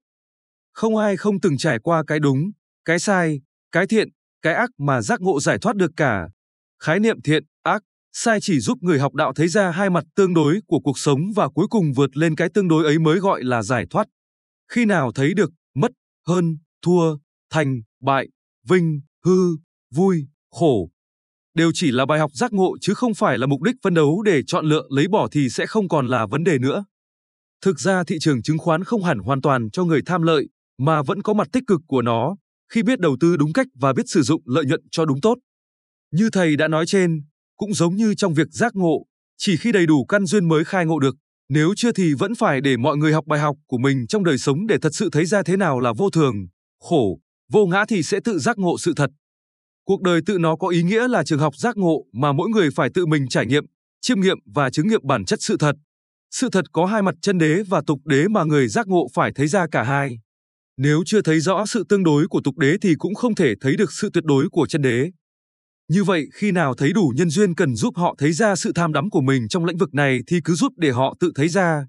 Không 0.72 0.96
ai 0.96 1.16
không 1.16 1.40
từng 1.40 1.56
trải 1.56 1.78
qua 1.78 2.02
cái 2.06 2.20
đúng, 2.20 2.50
cái 2.84 2.98
sai, 2.98 3.40
cái 3.72 3.86
thiện, 3.86 4.08
cái 4.42 4.54
ác 4.54 4.70
mà 4.78 5.02
giác 5.02 5.20
ngộ 5.20 5.40
giải 5.40 5.58
thoát 5.58 5.76
được 5.76 5.90
cả. 5.96 6.28
Khái 6.82 7.00
niệm 7.00 7.22
thiện, 7.22 7.44
ác, 7.62 7.82
sai 8.18 8.40
chỉ 8.40 8.60
giúp 8.60 8.78
người 8.82 8.98
học 8.98 9.14
đạo 9.14 9.32
thấy 9.32 9.48
ra 9.48 9.70
hai 9.70 9.90
mặt 9.90 10.04
tương 10.14 10.34
đối 10.34 10.60
của 10.66 10.80
cuộc 10.80 10.98
sống 10.98 11.20
và 11.34 11.48
cuối 11.48 11.66
cùng 11.70 11.92
vượt 11.92 12.16
lên 12.16 12.36
cái 12.36 12.48
tương 12.54 12.68
đối 12.68 12.84
ấy 12.84 12.98
mới 12.98 13.18
gọi 13.18 13.44
là 13.44 13.62
giải 13.62 13.86
thoát. 13.90 14.08
Khi 14.72 14.84
nào 14.84 15.12
thấy 15.12 15.34
được, 15.34 15.50
mất, 15.74 15.90
hơn, 16.26 16.58
thua, 16.82 17.16
thành, 17.50 17.80
bại, 18.02 18.28
vinh, 18.68 19.00
hư, 19.24 19.56
vui, 19.94 20.26
khổ, 20.50 20.90
đều 21.54 21.70
chỉ 21.74 21.90
là 21.90 22.06
bài 22.06 22.18
học 22.18 22.30
giác 22.34 22.52
ngộ 22.52 22.76
chứ 22.80 22.94
không 22.94 23.14
phải 23.14 23.38
là 23.38 23.46
mục 23.46 23.62
đích 23.62 23.76
phân 23.82 23.94
đấu 23.94 24.22
để 24.22 24.42
chọn 24.46 24.66
lựa 24.66 24.82
lấy 24.90 25.08
bỏ 25.08 25.28
thì 25.32 25.48
sẽ 25.48 25.66
không 25.66 25.88
còn 25.88 26.06
là 26.06 26.26
vấn 26.26 26.44
đề 26.44 26.58
nữa. 26.58 26.84
Thực 27.62 27.80
ra 27.80 28.04
thị 28.04 28.16
trường 28.20 28.42
chứng 28.42 28.58
khoán 28.58 28.84
không 28.84 29.04
hẳn 29.04 29.18
hoàn 29.18 29.42
toàn 29.42 29.70
cho 29.70 29.84
người 29.84 30.00
tham 30.06 30.22
lợi, 30.22 30.48
mà 30.78 31.02
vẫn 31.02 31.22
có 31.22 31.34
mặt 31.34 31.48
tích 31.52 31.64
cực 31.66 31.80
của 31.86 32.02
nó, 32.02 32.36
khi 32.72 32.82
biết 32.82 33.00
đầu 33.00 33.16
tư 33.20 33.36
đúng 33.36 33.52
cách 33.52 33.66
và 33.74 33.92
biết 33.92 34.04
sử 34.06 34.22
dụng 34.22 34.42
lợi 34.46 34.64
nhuận 34.64 34.80
cho 34.90 35.04
đúng 35.04 35.20
tốt. 35.20 35.38
Như 36.12 36.30
thầy 36.32 36.56
đã 36.56 36.68
nói 36.68 36.86
trên, 36.86 37.22
cũng 37.56 37.74
giống 37.74 37.96
như 37.96 38.14
trong 38.14 38.34
việc 38.34 38.48
giác 38.50 38.76
ngộ, 38.76 39.06
chỉ 39.38 39.56
khi 39.56 39.72
đầy 39.72 39.86
đủ 39.86 40.04
căn 40.04 40.26
duyên 40.26 40.48
mới 40.48 40.64
khai 40.64 40.86
ngộ 40.86 40.98
được, 40.98 41.16
nếu 41.48 41.74
chưa 41.76 41.92
thì 41.92 42.14
vẫn 42.14 42.34
phải 42.34 42.60
để 42.60 42.76
mọi 42.76 42.96
người 42.96 43.12
học 43.12 43.26
bài 43.26 43.40
học 43.40 43.56
của 43.66 43.78
mình 43.78 44.06
trong 44.06 44.24
đời 44.24 44.38
sống 44.38 44.66
để 44.66 44.76
thật 44.82 44.94
sự 44.94 45.08
thấy 45.12 45.26
ra 45.26 45.42
thế 45.42 45.56
nào 45.56 45.80
là 45.80 45.92
vô 45.92 46.10
thường, 46.10 46.34
khổ, 46.80 47.20
vô 47.52 47.66
ngã 47.66 47.84
thì 47.88 48.02
sẽ 48.02 48.20
tự 48.24 48.38
giác 48.38 48.58
ngộ 48.58 48.78
sự 48.78 48.92
thật. 48.96 49.10
Cuộc 49.84 50.02
đời 50.02 50.20
tự 50.26 50.38
nó 50.38 50.56
có 50.56 50.68
ý 50.68 50.82
nghĩa 50.82 51.08
là 51.08 51.24
trường 51.24 51.38
học 51.38 51.56
giác 51.56 51.76
ngộ 51.76 52.04
mà 52.12 52.32
mỗi 52.32 52.48
người 52.48 52.68
phải 52.74 52.90
tự 52.94 53.06
mình 53.06 53.28
trải 53.28 53.46
nghiệm, 53.46 53.64
chiêm 54.00 54.20
nghiệm 54.20 54.38
và 54.54 54.70
chứng 54.70 54.88
nghiệm 54.88 55.06
bản 55.06 55.24
chất 55.24 55.38
sự 55.42 55.56
thật. 55.56 55.76
Sự 56.30 56.48
thật 56.52 56.64
có 56.72 56.86
hai 56.86 57.02
mặt 57.02 57.14
chân 57.22 57.38
đế 57.38 57.62
và 57.68 57.82
tục 57.86 57.98
đế 58.04 58.28
mà 58.28 58.44
người 58.44 58.68
giác 58.68 58.88
ngộ 58.88 59.08
phải 59.14 59.32
thấy 59.34 59.48
ra 59.48 59.66
cả 59.72 59.82
hai. 59.82 60.18
Nếu 60.76 61.02
chưa 61.06 61.22
thấy 61.22 61.40
rõ 61.40 61.66
sự 61.66 61.84
tương 61.88 62.04
đối 62.04 62.28
của 62.28 62.40
tục 62.44 62.58
đế 62.58 62.76
thì 62.82 62.94
cũng 62.98 63.14
không 63.14 63.34
thể 63.34 63.54
thấy 63.60 63.76
được 63.76 63.92
sự 63.92 64.10
tuyệt 64.12 64.24
đối 64.24 64.48
của 64.48 64.66
chân 64.66 64.82
đế. 64.82 65.10
Như 65.88 66.04
vậy, 66.04 66.26
khi 66.32 66.52
nào 66.52 66.74
thấy 66.74 66.92
đủ 66.92 67.12
nhân 67.16 67.30
duyên 67.30 67.54
cần 67.54 67.76
giúp 67.76 67.96
họ 67.96 68.14
thấy 68.18 68.32
ra 68.32 68.56
sự 68.56 68.72
tham 68.74 68.92
đắm 68.92 69.10
của 69.10 69.20
mình 69.20 69.48
trong 69.48 69.64
lĩnh 69.64 69.76
vực 69.76 69.94
này 69.94 70.18
thì 70.26 70.40
cứ 70.44 70.54
giúp 70.54 70.72
để 70.76 70.90
họ 70.90 71.14
tự 71.20 71.32
thấy 71.34 71.48
ra. 71.48 71.86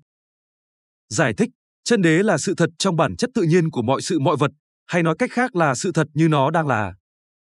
Giải 1.10 1.34
thích, 1.34 1.50
chân 1.84 2.02
đế 2.02 2.24
là 2.24 2.38
sự 2.38 2.54
thật 2.58 2.70
trong 2.78 2.96
bản 2.96 3.16
chất 3.16 3.30
tự 3.34 3.44
nhiên 3.44 3.72
của 3.72 3.82
mọi 3.82 4.02
sự 4.02 4.20
mọi 4.20 4.38
vật, 4.40 4.52
hay 4.88 5.04
nói 5.04 5.16
cách 5.20 5.32
khác 5.32 5.56
là 5.56 5.76
sự 5.76 5.92
thật 5.92 6.08
như 6.14 6.28
nó 6.28 6.52
đang 6.52 6.68
là. 6.68 6.94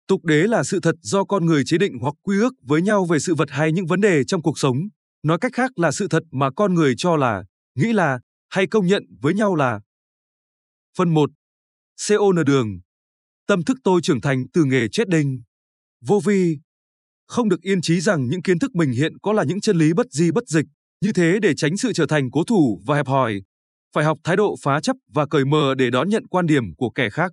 Tục 0.08 0.26
đế 0.26 0.44
là 0.44 0.64
sự 0.64 0.80
thật 0.80 0.96
do 1.02 1.24
con 1.24 1.46
người 1.46 1.64
chế 1.66 1.78
định 1.78 1.98
hoặc 2.02 2.14
quy 2.24 2.40
ước 2.40 2.54
với 2.62 2.82
nhau 2.82 3.06
về 3.06 3.20
sự 3.20 3.36
vật 3.36 3.50
hay 3.52 3.72
những 3.72 3.86
vấn 3.86 4.02
đề 4.02 4.24
trong 4.24 4.42
cuộc 4.42 4.60
sống, 4.60 4.78
nói 5.24 5.38
cách 5.42 5.52
khác 5.54 5.80
là 5.80 5.92
sự 5.92 6.08
thật 6.08 6.24
mà 6.32 6.52
con 6.52 6.74
người 6.74 6.94
cho 6.98 7.16
là, 7.16 7.44
nghĩ 7.76 7.94
là 7.94 8.20
hay 8.50 8.68
công 8.68 8.88
nhận 8.88 9.04
với 9.22 9.34
nhau 9.34 9.56
là. 9.56 9.80
Phần 10.98 11.14
1. 11.14 11.30
CON 12.10 12.46
đường. 12.46 12.80
Tâm 13.48 13.64
thức 13.64 13.78
tôi 13.84 14.02
trưởng 14.02 14.22
thành 14.22 14.46
từ 14.54 14.64
nghề 14.64 14.88
chết 14.88 15.10
đinh. 15.10 15.42
Vô 16.02 16.20
vi. 16.26 16.58
Không 17.28 17.50
được 17.50 17.62
yên 17.62 17.82
trí 17.82 18.02
rằng 18.02 18.28
những 18.30 18.42
kiến 18.42 18.60
thức 18.60 18.76
mình 18.76 18.92
hiện 18.92 19.18
có 19.22 19.34
là 19.34 19.44
những 19.44 19.62
chân 19.62 19.78
lý 19.78 19.94
bất 19.94 20.06
di 20.12 20.32
bất 20.32 20.48
dịch, 20.48 20.66
như 21.02 21.14
thế 21.14 21.40
để 21.42 21.56
tránh 21.56 21.78
sự 21.78 21.94
trở 21.94 22.06
thành 22.06 22.32
cố 22.32 22.44
thủ 22.44 22.82
và 22.86 22.96
hẹp 22.96 23.08
hòi. 23.08 23.42
Phải 23.94 24.06
học 24.06 24.18
thái 24.24 24.36
độ 24.36 24.56
phá 24.62 24.80
chấp 24.82 24.96
và 25.14 25.26
cởi 25.28 25.46
mở 25.46 25.76
để 25.76 25.90
đón 25.90 26.10
nhận 26.10 26.28
quan 26.28 26.46
điểm 26.46 26.76
của 26.76 26.90
kẻ 26.90 27.10
khác. 27.10 27.32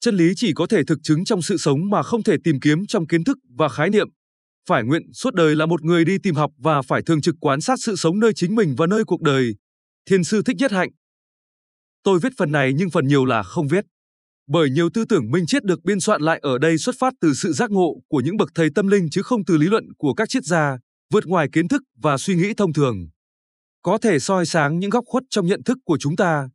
Chân 0.00 0.16
lý 0.16 0.32
chỉ 0.36 0.52
có 0.54 0.66
thể 0.66 0.84
thực 0.84 0.98
chứng 1.02 1.24
trong 1.24 1.42
sự 1.42 1.56
sống 1.56 1.90
mà 1.90 2.02
không 2.02 2.22
thể 2.22 2.36
tìm 2.44 2.60
kiếm 2.60 2.86
trong 2.86 3.06
kiến 3.06 3.24
thức 3.24 3.38
và 3.58 3.68
khái 3.68 3.90
niệm. 3.90 4.08
Phải 4.68 4.82
nguyện 4.84 5.02
suốt 5.12 5.34
đời 5.34 5.56
là 5.56 5.66
một 5.66 5.82
người 5.82 6.04
đi 6.04 6.18
tìm 6.22 6.34
học 6.34 6.50
và 6.58 6.82
phải 6.82 7.02
thường 7.02 7.20
trực 7.20 7.34
quan 7.40 7.60
sát 7.60 7.78
sự 7.80 7.96
sống 7.96 8.20
nơi 8.20 8.32
chính 8.34 8.54
mình 8.54 8.74
và 8.78 8.86
nơi 8.86 9.04
cuộc 9.04 9.20
đời. 9.20 9.54
Thiên 10.10 10.24
sư 10.24 10.42
thích 10.42 10.56
nhất 10.56 10.72
hạnh. 10.72 10.90
Tôi 12.02 12.18
viết 12.22 12.32
phần 12.38 12.52
này 12.52 12.72
nhưng 12.76 12.90
phần 12.90 13.06
nhiều 13.06 13.24
là 13.24 13.42
không 13.42 13.68
viết. 13.68 13.84
Bởi 14.48 14.70
nhiều 14.70 14.90
tư 14.94 15.04
tưởng 15.04 15.30
minh 15.30 15.46
triết 15.46 15.64
được 15.64 15.84
biên 15.84 16.00
soạn 16.00 16.22
lại 16.22 16.38
ở 16.42 16.58
đây 16.58 16.78
xuất 16.78 16.94
phát 16.98 17.14
từ 17.20 17.34
sự 17.34 17.52
giác 17.52 17.70
ngộ 17.70 17.94
của 18.08 18.20
những 18.20 18.36
bậc 18.36 18.48
thầy 18.54 18.68
tâm 18.74 18.86
linh 18.86 19.10
chứ 19.10 19.22
không 19.22 19.44
từ 19.44 19.56
lý 19.56 19.66
luận 19.66 19.84
của 19.98 20.14
các 20.14 20.28
triết 20.28 20.44
gia, 20.44 20.78
vượt 21.12 21.26
ngoài 21.26 21.48
kiến 21.52 21.68
thức 21.68 21.82
và 22.02 22.18
suy 22.18 22.34
nghĩ 22.34 22.54
thông 22.54 22.72
thường. 22.72 22.96
Có 23.82 23.98
thể 23.98 24.18
soi 24.18 24.46
sáng 24.46 24.78
những 24.78 24.90
góc 24.90 25.04
khuất 25.06 25.22
trong 25.30 25.46
nhận 25.46 25.62
thức 25.62 25.78
của 25.84 25.98
chúng 25.98 26.16
ta, 26.16 26.48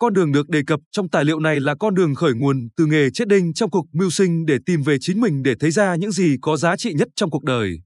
con 0.00 0.12
đường 0.12 0.32
được 0.32 0.48
đề 0.48 0.62
cập 0.66 0.80
trong 0.90 1.08
tài 1.08 1.24
liệu 1.24 1.40
này 1.40 1.60
là 1.60 1.74
con 1.74 1.94
đường 1.94 2.14
khởi 2.14 2.34
nguồn 2.34 2.68
từ 2.76 2.86
nghề 2.86 3.10
chết 3.10 3.28
đinh 3.28 3.52
trong 3.52 3.70
cuộc 3.70 3.86
mưu 3.92 4.10
sinh 4.10 4.46
để 4.46 4.58
tìm 4.66 4.82
về 4.82 4.96
chính 5.00 5.20
mình 5.20 5.42
để 5.42 5.54
thấy 5.60 5.70
ra 5.70 5.96
những 5.96 6.12
gì 6.12 6.36
có 6.42 6.56
giá 6.56 6.76
trị 6.76 6.92
nhất 6.92 7.08
trong 7.16 7.30
cuộc 7.30 7.44
đời. 7.44 7.80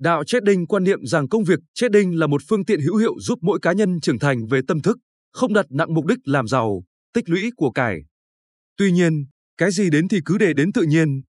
Đạo 0.00 0.24
chết 0.24 0.44
đinh 0.44 0.66
quan 0.66 0.84
niệm 0.84 1.06
rằng 1.06 1.28
công 1.28 1.44
việc 1.44 1.58
chết 1.74 1.90
đinh 1.90 2.18
là 2.18 2.26
một 2.26 2.42
phương 2.48 2.64
tiện 2.64 2.80
hữu 2.80 2.96
hiệu 2.96 3.14
giúp 3.20 3.38
mỗi 3.42 3.58
cá 3.62 3.72
nhân 3.72 4.00
trưởng 4.00 4.18
thành 4.18 4.46
về 4.46 4.60
tâm 4.68 4.82
thức, 4.82 4.98
không 5.32 5.52
đặt 5.52 5.66
nặng 5.70 5.94
mục 5.94 6.06
đích 6.06 6.18
làm 6.24 6.48
giàu, 6.48 6.82
tích 7.14 7.28
lũy 7.28 7.50
của 7.56 7.70
cải. 7.70 8.00
Tuy 8.76 8.92
nhiên, 8.92 9.26
cái 9.56 9.70
gì 9.70 9.90
đến 9.90 10.08
thì 10.08 10.20
cứ 10.24 10.38
để 10.38 10.52
đến 10.52 10.72
tự 10.72 10.82
nhiên. 10.82 11.22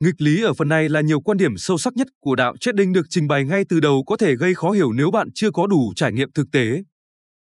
Nghịch 0.00 0.20
lý 0.20 0.42
ở 0.42 0.54
phần 0.54 0.68
này 0.68 0.88
là 0.88 1.00
nhiều 1.00 1.20
quan 1.20 1.38
điểm 1.38 1.56
sâu 1.56 1.78
sắc 1.78 1.96
nhất 1.96 2.06
của 2.20 2.34
đạo 2.34 2.56
chết 2.60 2.74
đinh 2.74 2.92
được 2.92 3.06
trình 3.10 3.28
bày 3.28 3.44
ngay 3.44 3.64
từ 3.68 3.80
đầu 3.80 4.04
có 4.06 4.16
thể 4.16 4.36
gây 4.36 4.54
khó 4.54 4.70
hiểu 4.70 4.92
nếu 4.92 5.10
bạn 5.10 5.28
chưa 5.34 5.50
có 5.50 5.66
đủ 5.66 5.92
trải 5.96 6.12
nghiệm 6.12 6.32
thực 6.32 6.46
tế. 6.52 6.82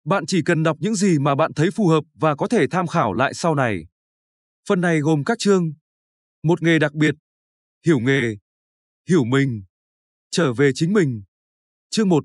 Bạn 0.04 0.26
chỉ 0.26 0.42
cần 0.42 0.62
đọc 0.62 0.76
những 0.80 0.94
gì 0.94 1.18
mà 1.18 1.34
bạn 1.34 1.54
thấy 1.54 1.70
phù 1.70 1.88
hợp 1.88 2.04
và 2.14 2.36
có 2.36 2.48
thể 2.48 2.66
tham 2.70 2.86
khảo 2.86 3.12
lại 3.12 3.34
sau 3.34 3.54
này. 3.54 3.86
Phần 4.68 4.80
này 4.80 5.00
gồm 5.00 5.24
các 5.24 5.38
chương. 5.38 5.72
Một 6.42 6.62
nghề 6.62 6.78
đặc 6.78 6.94
biệt. 6.94 7.14
Hiểu 7.86 7.98
nghề. 7.98 8.36
Hiểu 9.08 9.24
mình. 9.24 9.62
Trở 10.30 10.52
về 10.52 10.70
chính 10.74 10.92
mình. 10.92 11.22
Chương 11.90 12.08
1. 12.08 12.24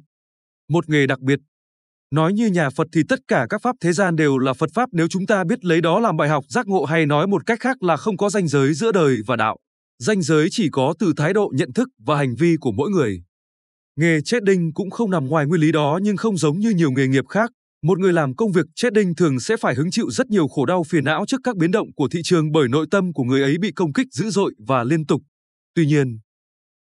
Một 0.70 0.90
nghề 0.90 1.08
đặc 1.08 1.20
biệt. 1.20 1.40
Nói 2.12 2.34
như 2.34 2.48
nhà 2.48 2.70
Phật 2.70 2.88
thì 2.92 3.02
tất 3.10 3.20
cả 3.28 3.48
các 3.50 3.62
pháp 3.62 3.76
thế 3.82 3.94
gian 3.94 4.16
đều 4.16 4.38
là 4.38 4.54
Phật 4.54 4.70
pháp 4.74 4.90
nếu 4.92 5.08
chúng 5.08 5.26
ta 5.26 5.44
biết 5.44 5.66
lấy 5.66 5.82
đó 5.82 6.00
làm 6.00 6.18
bài 6.18 6.30
học 6.30 6.44
giác 6.50 6.68
ngộ 6.68 6.86
hay 6.86 7.06
nói 7.06 7.28
một 7.28 7.46
cách 7.46 7.60
khác 7.60 7.84
là 7.84 7.98
không 7.98 8.18
có 8.18 8.30
ranh 8.30 8.48
giới 8.48 8.74
giữa 8.74 8.92
đời 8.92 9.18
và 9.28 9.36
đạo. 9.36 9.58
Ranh 10.00 10.22
giới 10.22 10.48
chỉ 10.52 10.70
có 10.72 10.94
từ 11.00 11.14
thái 11.18 11.34
độ 11.34 11.52
nhận 11.56 11.74
thức 11.74 11.88
và 12.06 12.18
hành 12.18 12.36
vi 12.36 12.56
của 12.60 12.72
mỗi 12.72 12.90
người. 12.90 13.24
Nghề 14.00 14.22
chết 14.22 14.44
đinh 14.44 14.74
cũng 14.74 14.90
không 14.90 15.12
nằm 15.12 15.28
ngoài 15.28 15.46
nguyên 15.46 15.62
lý 15.62 15.72
đó 15.72 16.00
nhưng 16.02 16.18
không 16.18 16.38
giống 16.38 16.60
như 16.60 16.70
nhiều 16.70 16.92
nghề 16.92 17.08
nghiệp 17.08 17.28
khác, 17.28 17.52
Một 17.84 18.00
người 18.00 18.14
làm 18.14 18.36
công 18.36 18.52
việc 18.52 18.66
chết 18.76 18.94
đinh 18.94 19.16
thường 19.16 19.40
sẽ 19.40 19.58
phải 19.58 19.76
hứng 19.76 19.92
chịu 19.92 20.10
rất 20.10 20.28
nhiều 20.28 20.48
khổ 20.48 20.66
đau 20.66 20.84
phiền 20.84 21.04
não 21.04 21.26
trước 21.28 21.42
các 21.44 21.58
biến 21.58 21.72
động 21.72 21.88
của 21.96 22.08
thị 22.12 22.20
trường 22.24 22.52
bởi 22.52 22.68
nội 22.68 22.86
tâm 22.92 23.14
của 23.14 23.24
người 23.24 23.42
ấy 23.42 23.58
bị 23.58 23.72
công 23.72 23.94
kích 23.94 24.08
dữ 24.12 24.30
dội 24.30 24.54
và 24.68 24.84
liên 24.84 25.06
tục. 25.06 25.22
Tuy 25.76 25.86
nhiên, 25.86 26.20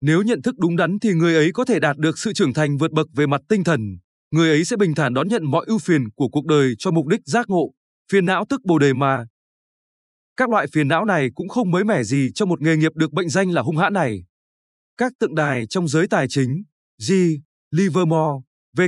nếu 0.02 0.22
nhận 0.22 0.42
thức 0.42 0.56
đúng 0.58 0.76
đắn 0.76 1.00
thì 1.00 1.14
người 1.14 1.36
ấy 1.36 1.52
có 1.54 1.66
thể 1.66 1.80
đạt 1.80 1.98
được 1.98 2.20
sự 2.20 2.34
trưởng 2.34 2.54
thành 2.54 2.78
vượt 2.78 2.92
bậc 2.92 3.08
về 3.16 3.28
mặt 3.28 3.42
tinh 3.50 3.64
thần, 3.64 3.80
người 4.32 4.50
ấy 4.50 4.66
sẽ 4.66 4.78
bình 4.78 4.96
thản 4.96 5.14
đón 5.14 5.28
nhận 5.28 5.46
mọi 5.46 5.66
ưu 5.68 5.80
phiền 5.80 6.10
của 6.16 6.28
cuộc 6.28 6.46
đời 6.46 6.74
cho 6.78 6.92
mục 6.92 7.08
đích 7.08 7.22
giác 7.26 7.50
ngộ, 7.50 7.74
phiền 8.12 8.26
não 8.26 8.46
tức 8.50 8.66
bồ 8.66 8.80
đề 8.80 8.94
mà. 8.94 9.26
Các 10.38 10.50
loại 10.50 10.68
phiền 10.74 10.88
não 10.88 11.06
này 11.06 11.30
cũng 11.36 11.50
không 11.50 11.72
mới 11.72 11.84
mẻ 11.84 12.04
gì 12.04 12.30
cho 12.36 12.46
một 12.46 12.62
nghề 12.62 12.78
nghiệp 12.78 12.92
được 12.96 13.14
bệnh 13.14 13.30
danh 13.30 13.52
là 13.52 13.62
hung 13.62 13.78
hãn 13.78 13.94
này. 13.94 14.26
Các 14.98 15.14
tượng 15.20 15.36
đài 15.36 15.68
trong 15.68 15.88
giới 15.88 16.08
tài 16.08 16.28
chính, 16.30 16.64
G. 17.10 17.14
Livermore, 17.72 18.44
V. 18.78 18.82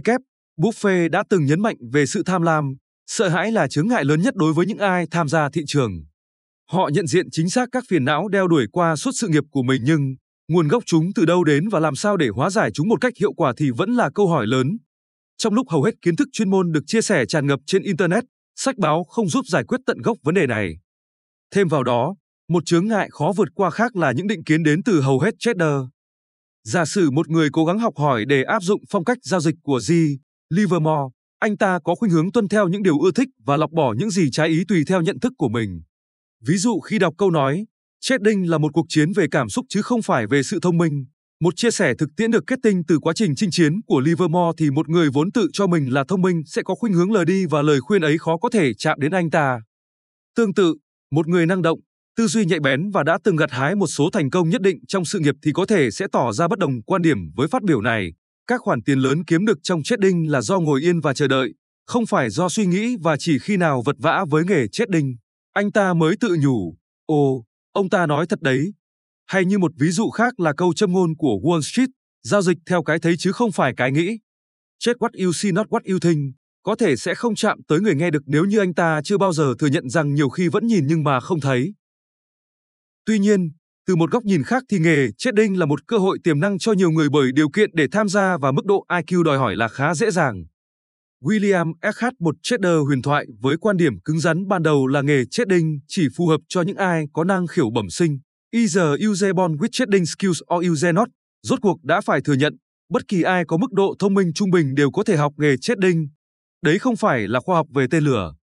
Buffet 0.61 1.09
đã 1.09 1.23
từng 1.29 1.45
nhấn 1.45 1.61
mạnh 1.61 1.75
về 1.93 2.05
sự 2.05 2.23
tham 2.25 2.41
lam, 2.41 2.75
sợ 3.07 3.29
hãi 3.29 3.51
là 3.51 3.67
chướng 3.67 3.87
ngại 3.87 4.05
lớn 4.05 4.21
nhất 4.21 4.35
đối 4.35 4.53
với 4.53 4.65
những 4.65 4.77
ai 4.77 5.05
tham 5.11 5.27
gia 5.27 5.49
thị 5.49 5.61
trường. 5.67 5.91
Họ 6.71 6.89
nhận 6.93 7.07
diện 7.07 7.29
chính 7.31 7.49
xác 7.49 7.69
các 7.71 7.83
phiền 7.89 8.05
não 8.05 8.27
đeo 8.27 8.47
đuổi 8.47 8.65
qua 8.71 8.95
suốt 8.95 9.11
sự 9.13 9.27
nghiệp 9.27 9.43
của 9.51 9.63
mình 9.63 9.81
nhưng 9.85 10.15
nguồn 10.47 10.67
gốc 10.67 10.83
chúng 10.85 11.13
từ 11.15 11.25
đâu 11.25 11.43
đến 11.43 11.69
và 11.69 11.79
làm 11.79 11.95
sao 11.95 12.17
để 12.17 12.27
hóa 12.27 12.49
giải 12.49 12.71
chúng 12.73 12.87
một 12.87 13.01
cách 13.01 13.13
hiệu 13.19 13.33
quả 13.33 13.53
thì 13.57 13.71
vẫn 13.71 13.89
là 13.89 14.09
câu 14.15 14.27
hỏi 14.27 14.47
lớn. 14.47 14.77
Trong 15.39 15.53
lúc 15.53 15.69
hầu 15.69 15.83
hết 15.83 16.01
kiến 16.01 16.15
thức 16.15 16.27
chuyên 16.31 16.49
môn 16.49 16.71
được 16.71 16.83
chia 16.87 17.01
sẻ 17.01 17.25
tràn 17.25 17.47
ngập 17.47 17.59
trên 17.65 17.83
internet, 17.83 18.23
sách 18.55 18.77
báo 18.77 19.03
không 19.03 19.29
giúp 19.29 19.45
giải 19.47 19.63
quyết 19.63 19.77
tận 19.85 19.97
gốc 20.01 20.17
vấn 20.23 20.35
đề 20.35 20.47
này. 20.47 20.79
Thêm 21.51 21.67
vào 21.67 21.83
đó, 21.83 22.15
một 22.49 22.65
chướng 22.65 22.87
ngại 22.87 23.07
khó 23.11 23.33
vượt 23.35 23.47
qua 23.55 23.69
khác 23.69 23.95
là 23.95 24.11
những 24.11 24.27
định 24.27 24.43
kiến 24.43 24.63
đến 24.63 24.83
từ 24.83 25.01
hầu 25.01 25.19
hết 25.19 25.33
trader. 25.39 25.81
Giả 26.63 26.85
sử 26.85 27.11
một 27.11 27.29
người 27.29 27.49
cố 27.51 27.65
gắng 27.65 27.79
học 27.79 27.93
hỏi 27.97 28.25
để 28.25 28.43
áp 28.43 28.63
dụng 28.63 28.81
phong 28.89 29.03
cách 29.03 29.17
giao 29.21 29.39
dịch 29.39 29.55
của 29.63 29.79
G. 29.89 29.93
Livermore, 30.49 31.15
anh 31.39 31.57
ta 31.57 31.79
có 31.83 31.95
khuynh 31.95 32.11
hướng 32.11 32.31
tuân 32.31 32.47
theo 32.47 32.67
những 32.67 32.83
điều 32.83 32.99
ưa 32.99 33.11
thích 33.11 33.29
và 33.45 33.57
lọc 33.57 33.71
bỏ 33.71 33.93
những 33.97 34.09
gì 34.09 34.29
trái 34.31 34.47
ý 34.47 34.63
tùy 34.67 34.83
theo 34.87 35.01
nhận 35.01 35.19
thức 35.19 35.33
của 35.37 35.49
mình. 35.49 35.81
Ví 36.47 36.57
dụ 36.57 36.79
khi 36.79 36.99
đọc 36.99 37.13
câu 37.17 37.31
nói, 37.31 37.65
trading 37.99 38.49
là 38.49 38.57
một 38.57 38.73
cuộc 38.73 38.85
chiến 38.89 39.11
về 39.13 39.27
cảm 39.31 39.49
xúc 39.49 39.65
chứ 39.69 39.81
không 39.81 40.01
phải 40.01 40.27
về 40.27 40.43
sự 40.43 40.59
thông 40.61 40.77
minh. 40.77 41.05
Một 41.43 41.55
chia 41.55 41.71
sẻ 41.71 41.93
thực 41.99 42.09
tiễn 42.17 42.31
được 42.31 42.43
kết 42.47 42.59
tinh 42.63 42.83
từ 42.87 42.99
quá 42.99 43.13
trình 43.13 43.35
chinh 43.35 43.51
chiến 43.51 43.81
của 43.87 43.99
Livermore 43.99 44.55
thì 44.57 44.71
một 44.71 44.89
người 44.89 45.09
vốn 45.13 45.31
tự 45.31 45.47
cho 45.53 45.67
mình 45.67 45.93
là 45.93 46.03
thông 46.07 46.21
minh 46.21 46.41
sẽ 46.45 46.61
có 46.61 46.75
khuynh 46.75 46.93
hướng 46.93 47.11
lờ 47.11 47.25
đi 47.25 47.45
và 47.45 47.61
lời 47.61 47.79
khuyên 47.81 48.01
ấy 48.01 48.17
khó 48.17 48.37
có 48.37 48.49
thể 48.49 48.73
chạm 48.73 48.99
đến 48.99 49.11
anh 49.11 49.29
ta. 49.29 49.61
Tương 50.35 50.53
tự, 50.53 50.75
một 51.11 51.27
người 51.27 51.45
năng 51.45 51.61
động, 51.61 51.79
tư 52.17 52.27
duy 52.27 52.45
nhạy 52.45 52.59
bén 52.59 52.89
và 52.89 53.03
đã 53.03 53.17
từng 53.23 53.35
gặt 53.35 53.51
hái 53.51 53.75
một 53.75 53.87
số 53.87 54.09
thành 54.13 54.29
công 54.29 54.49
nhất 54.49 54.61
định 54.61 54.77
trong 54.87 55.05
sự 55.05 55.19
nghiệp 55.19 55.35
thì 55.43 55.51
có 55.53 55.65
thể 55.65 55.91
sẽ 55.91 56.07
tỏ 56.11 56.31
ra 56.31 56.47
bất 56.47 56.59
đồng 56.59 56.81
quan 56.81 57.01
điểm 57.01 57.17
với 57.35 57.47
phát 57.47 57.63
biểu 57.63 57.81
này. 57.81 58.13
Các 58.47 58.61
khoản 58.61 58.81
tiền 58.81 58.99
lớn 58.99 59.23
kiếm 59.27 59.45
được 59.45 59.57
trong 59.63 59.83
trading 59.83 60.31
là 60.31 60.41
do 60.41 60.59
ngồi 60.59 60.81
yên 60.81 60.99
và 60.99 61.13
chờ 61.13 61.27
đợi, 61.27 61.53
không 61.85 62.05
phải 62.05 62.29
do 62.29 62.49
suy 62.49 62.65
nghĩ 62.65 62.95
và 63.01 63.17
chỉ 63.17 63.39
khi 63.39 63.57
nào 63.57 63.81
vật 63.85 63.95
vã 63.99 64.25
với 64.29 64.45
nghề 64.45 64.67
trading, 64.71 65.15
anh 65.53 65.71
ta 65.71 65.93
mới 65.93 66.15
tự 66.19 66.37
nhủ, 66.41 66.75
ồ, 67.05 67.43
ông 67.71 67.89
ta 67.89 68.05
nói 68.05 68.25
thật 68.27 68.41
đấy. 68.41 68.73
Hay 69.29 69.45
như 69.45 69.57
một 69.59 69.71
ví 69.79 69.91
dụ 69.91 70.09
khác 70.09 70.39
là 70.39 70.53
câu 70.53 70.73
châm 70.73 70.91
ngôn 70.91 71.15
của 71.15 71.39
Wall 71.43 71.61
Street, 71.61 71.89
giao 72.23 72.41
dịch 72.41 72.57
theo 72.65 72.83
cái 72.83 72.99
thấy 72.99 73.15
chứ 73.17 73.31
không 73.31 73.51
phải 73.51 73.73
cái 73.77 73.91
nghĩ. 73.91 74.19
Chết 74.79 74.97
what 74.99 75.25
you 75.25 75.33
see 75.33 75.51
not 75.51 75.67
what 75.67 75.79
you 75.91 75.99
think, 75.99 76.35
có 76.63 76.75
thể 76.75 76.95
sẽ 76.95 77.15
không 77.15 77.35
chạm 77.35 77.59
tới 77.67 77.79
người 77.79 77.95
nghe 77.95 78.11
được 78.11 78.23
nếu 78.25 78.45
như 78.45 78.59
anh 78.59 78.73
ta 78.73 79.01
chưa 79.03 79.17
bao 79.17 79.33
giờ 79.33 79.53
thừa 79.59 79.67
nhận 79.67 79.89
rằng 79.89 80.13
nhiều 80.13 80.29
khi 80.29 80.47
vẫn 80.47 80.67
nhìn 80.67 80.87
nhưng 80.87 81.03
mà 81.03 81.19
không 81.19 81.39
thấy. 81.39 81.73
Tuy 83.05 83.19
nhiên, 83.19 83.51
từ 83.87 83.95
một 83.95 84.11
góc 84.11 84.23
nhìn 84.23 84.43
khác 84.43 84.63
thì 84.69 84.79
nghề 84.79 85.07
chết 85.17 85.35
đinh 85.35 85.59
là 85.59 85.65
một 85.65 85.87
cơ 85.87 85.97
hội 85.97 86.17
tiềm 86.23 86.39
năng 86.39 86.59
cho 86.59 86.73
nhiều 86.73 86.91
người 86.91 87.09
bởi 87.09 87.31
điều 87.31 87.49
kiện 87.49 87.69
để 87.73 87.87
tham 87.91 88.09
gia 88.09 88.37
và 88.37 88.51
mức 88.51 88.65
độ 88.65 88.85
IQ 88.89 89.23
đòi 89.23 89.37
hỏi 89.37 89.55
là 89.55 89.67
khá 89.67 89.95
dễ 89.95 90.11
dàng. 90.11 90.43
William 91.21 91.73
Eckhart, 91.81 92.13
một 92.19 92.35
trader 92.43 92.77
huyền 92.87 93.01
thoại 93.01 93.25
với 93.39 93.57
quan 93.57 93.77
điểm 93.77 93.99
cứng 94.05 94.19
rắn 94.19 94.47
ban 94.47 94.63
đầu 94.63 94.87
là 94.87 95.01
nghề 95.01 95.23
chết 95.31 95.47
đinh 95.47 95.79
chỉ 95.87 96.07
phù 96.15 96.27
hợp 96.27 96.41
cho 96.47 96.61
những 96.61 96.77
ai 96.77 97.05
có 97.13 97.23
năng 97.23 97.47
khiếu 97.47 97.69
bẩm 97.69 97.89
sinh. 97.89 98.19
Either 98.51 99.09
use 99.09 99.33
born 99.33 99.55
with 99.57 99.69
trading 99.71 100.05
skills 100.05 100.41
or 100.55 100.69
use 100.71 100.91
not. 100.91 101.07
Rốt 101.43 101.59
cuộc 101.61 101.83
đã 101.83 102.01
phải 102.01 102.21
thừa 102.21 102.33
nhận, 102.33 102.57
bất 102.89 103.07
kỳ 103.07 103.21
ai 103.21 103.45
có 103.47 103.57
mức 103.57 103.71
độ 103.71 103.95
thông 103.99 104.13
minh 104.13 104.33
trung 104.33 104.51
bình 104.51 104.75
đều 104.75 104.91
có 104.91 105.03
thể 105.03 105.17
học 105.17 105.33
nghề 105.37 105.57
trading. 105.61 106.07
Đấy 106.61 106.79
không 106.79 106.95
phải 106.95 107.27
là 107.27 107.39
khoa 107.39 107.55
học 107.55 107.67
về 107.75 107.85
tên 107.91 108.03
lửa. 108.03 108.35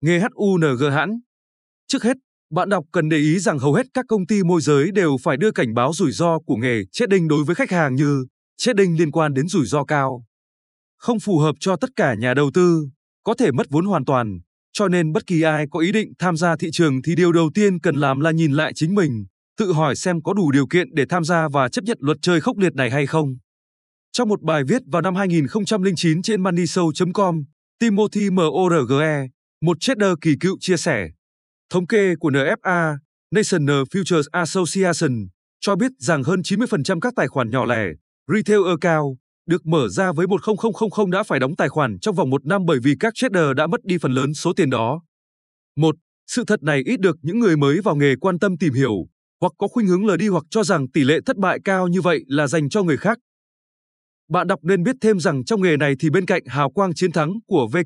Nghề 0.00 0.20
HUNG 0.20 0.90
hãn. 0.92 1.20
Trước 1.88 2.02
hết, 2.02 2.16
bạn 2.50 2.68
đọc 2.68 2.84
cần 2.92 3.08
để 3.08 3.16
ý 3.16 3.38
rằng 3.38 3.58
hầu 3.58 3.74
hết 3.74 3.86
các 3.94 4.04
công 4.08 4.26
ty 4.26 4.42
môi 4.42 4.60
giới 4.60 4.90
đều 4.90 5.16
phải 5.22 5.36
đưa 5.36 5.50
cảnh 5.50 5.74
báo 5.74 5.92
rủi 5.92 6.12
ro 6.12 6.38
của 6.38 6.56
nghề 6.56 6.82
trading 6.92 7.28
đối 7.28 7.44
với 7.44 7.54
khách 7.54 7.70
hàng 7.70 7.94
như 7.94 8.26
trading 8.56 8.98
liên 8.98 9.10
quan 9.10 9.34
đến 9.34 9.48
rủi 9.48 9.66
ro 9.66 9.84
cao. 9.84 10.24
Không 10.96 11.20
phù 11.20 11.38
hợp 11.38 11.54
cho 11.60 11.76
tất 11.76 11.90
cả 11.96 12.14
nhà 12.14 12.34
đầu 12.34 12.50
tư, 12.54 12.88
có 13.24 13.34
thể 13.34 13.52
mất 13.52 13.66
vốn 13.70 13.84
hoàn 13.84 14.04
toàn, 14.04 14.40
cho 14.72 14.88
nên 14.88 15.12
bất 15.12 15.26
kỳ 15.26 15.42
ai 15.42 15.66
có 15.70 15.80
ý 15.80 15.92
định 15.92 16.12
tham 16.18 16.36
gia 16.36 16.56
thị 16.56 16.68
trường 16.72 17.02
thì 17.02 17.14
điều 17.14 17.32
đầu 17.32 17.50
tiên 17.54 17.80
cần 17.80 17.96
làm 17.96 18.20
là 18.20 18.30
nhìn 18.30 18.52
lại 18.52 18.72
chính 18.74 18.94
mình, 18.94 19.26
tự 19.58 19.72
hỏi 19.72 19.96
xem 19.96 20.22
có 20.22 20.32
đủ 20.32 20.50
điều 20.50 20.66
kiện 20.66 20.94
để 20.94 21.04
tham 21.08 21.24
gia 21.24 21.48
và 21.48 21.68
chấp 21.68 21.84
nhận 21.84 21.98
luật 22.00 22.18
chơi 22.22 22.40
khốc 22.40 22.58
liệt 22.58 22.74
này 22.74 22.90
hay 22.90 23.06
không. 23.06 23.36
Trong 24.12 24.28
một 24.28 24.42
bài 24.42 24.62
viết 24.68 24.82
vào 24.92 25.02
năm 25.02 25.14
2009 25.14 26.22
trên 26.22 26.42
moneyshow.com, 26.42 27.44
Timothy 27.80 28.30
Morge, 28.30 29.28
một 29.62 29.76
trader 29.80 30.12
kỳ 30.20 30.34
cựu 30.40 30.56
chia 30.60 30.76
sẻ, 30.76 31.08
Thống 31.70 31.86
kê 31.86 32.14
của 32.20 32.30
NFA, 32.30 32.96
National 33.30 33.82
Futures 33.90 34.22
Association, 34.32 35.28
cho 35.60 35.76
biết 35.76 35.92
rằng 35.98 36.22
hơn 36.22 36.40
90% 36.40 37.00
các 37.00 37.12
tài 37.16 37.28
khoản 37.28 37.50
nhỏ 37.50 37.64
lẻ, 37.64 37.84
retail 38.32 38.60
account, 38.68 39.18
được 39.46 39.66
mở 39.66 39.88
ra 39.88 40.12
với 40.12 40.26
10000 40.26 41.10
đã 41.10 41.22
phải 41.22 41.40
đóng 41.40 41.56
tài 41.56 41.68
khoản 41.68 41.98
trong 41.98 42.14
vòng 42.14 42.30
một 42.30 42.46
năm 42.46 42.62
bởi 42.66 42.78
vì 42.82 42.94
các 43.00 43.12
trader 43.14 43.44
đã 43.56 43.66
mất 43.66 43.84
đi 43.84 43.98
phần 43.98 44.12
lớn 44.12 44.34
số 44.34 44.52
tiền 44.52 44.70
đó. 44.70 45.02
Một, 45.76 45.96
sự 46.26 46.44
thật 46.46 46.62
này 46.62 46.82
ít 46.86 47.00
được 47.00 47.16
những 47.22 47.38
người 47.38 47.56
mới 47.56 47.80
vào 47.80 47.96
nghề 47.96 48.16
quan 48.20 48.38
tâm 48.38 48.56
tìm 48.56 48.72
hiểu, 48.72 48.94
hoặc 49.44 49.52
có 49.58 49.68
khuynh 49.68 49.86
hướng 49.86 50.06
lờ 50.06 50.16
đi 50.16 50.28
hoặc 50.28 50.44
cho 50.50 50.64
rằng 50.64 50.88
tỷ 50.88 51.04
lệ 51.04 51.18
thất 51.26 51.36
bại 51.36 51.58
cao 51.64 51.88
như 51.88 52.00
vậy 52.00 52.24
là 52.26 52.46
dành 52.46 52.68
cho 52.68 52.82
người 52.82 52.96
khác. 52.96 53.18
Bạn 54.28 54.46
đọc 54.46 54.60
nên 54.62 54.82
biết 54.82 54.96
thêm 55.00 55.20
rằng 55.20 55.44
trong 55.44 55.62
nghề 55.62 55.76
này 55.76 55.94
thì 56.00 56.10
bên 56.10 56.26
cạnh 56.26 56.42
hào 56.46 56.70
quang 56.70 56.94
chiến 56.94 57.12
thắng 57.12 57.32
của 57.46 57.68
V. 57.72 57.76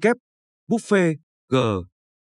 Buffet, 0.71 1.17
G. 1.49 1.57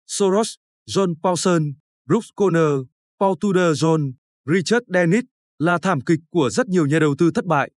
Soros, 0.07 0.53
John 0.89 1.13
Paulson, 1.23 1.63
Brooks 2.07 2.27
Conner, 2.35 2.73
Paul 3.19 3.33
Tudor 3.41 3.83
John, 3.83 4.11
Richard 4.45 4.85
Dennis 4.93 5.23
là 5.59 5.77
thảm 5.77 6.01
kịch 6.01 6.19
của 6.29 6.49
rất 6.49 6.67
nhiều 6.67 6.85
nhà 6.85 6.99
đầu 6.99 7.15
tư 7.17 7.31
thất 7.31 7.45
bại. 7.45 7.71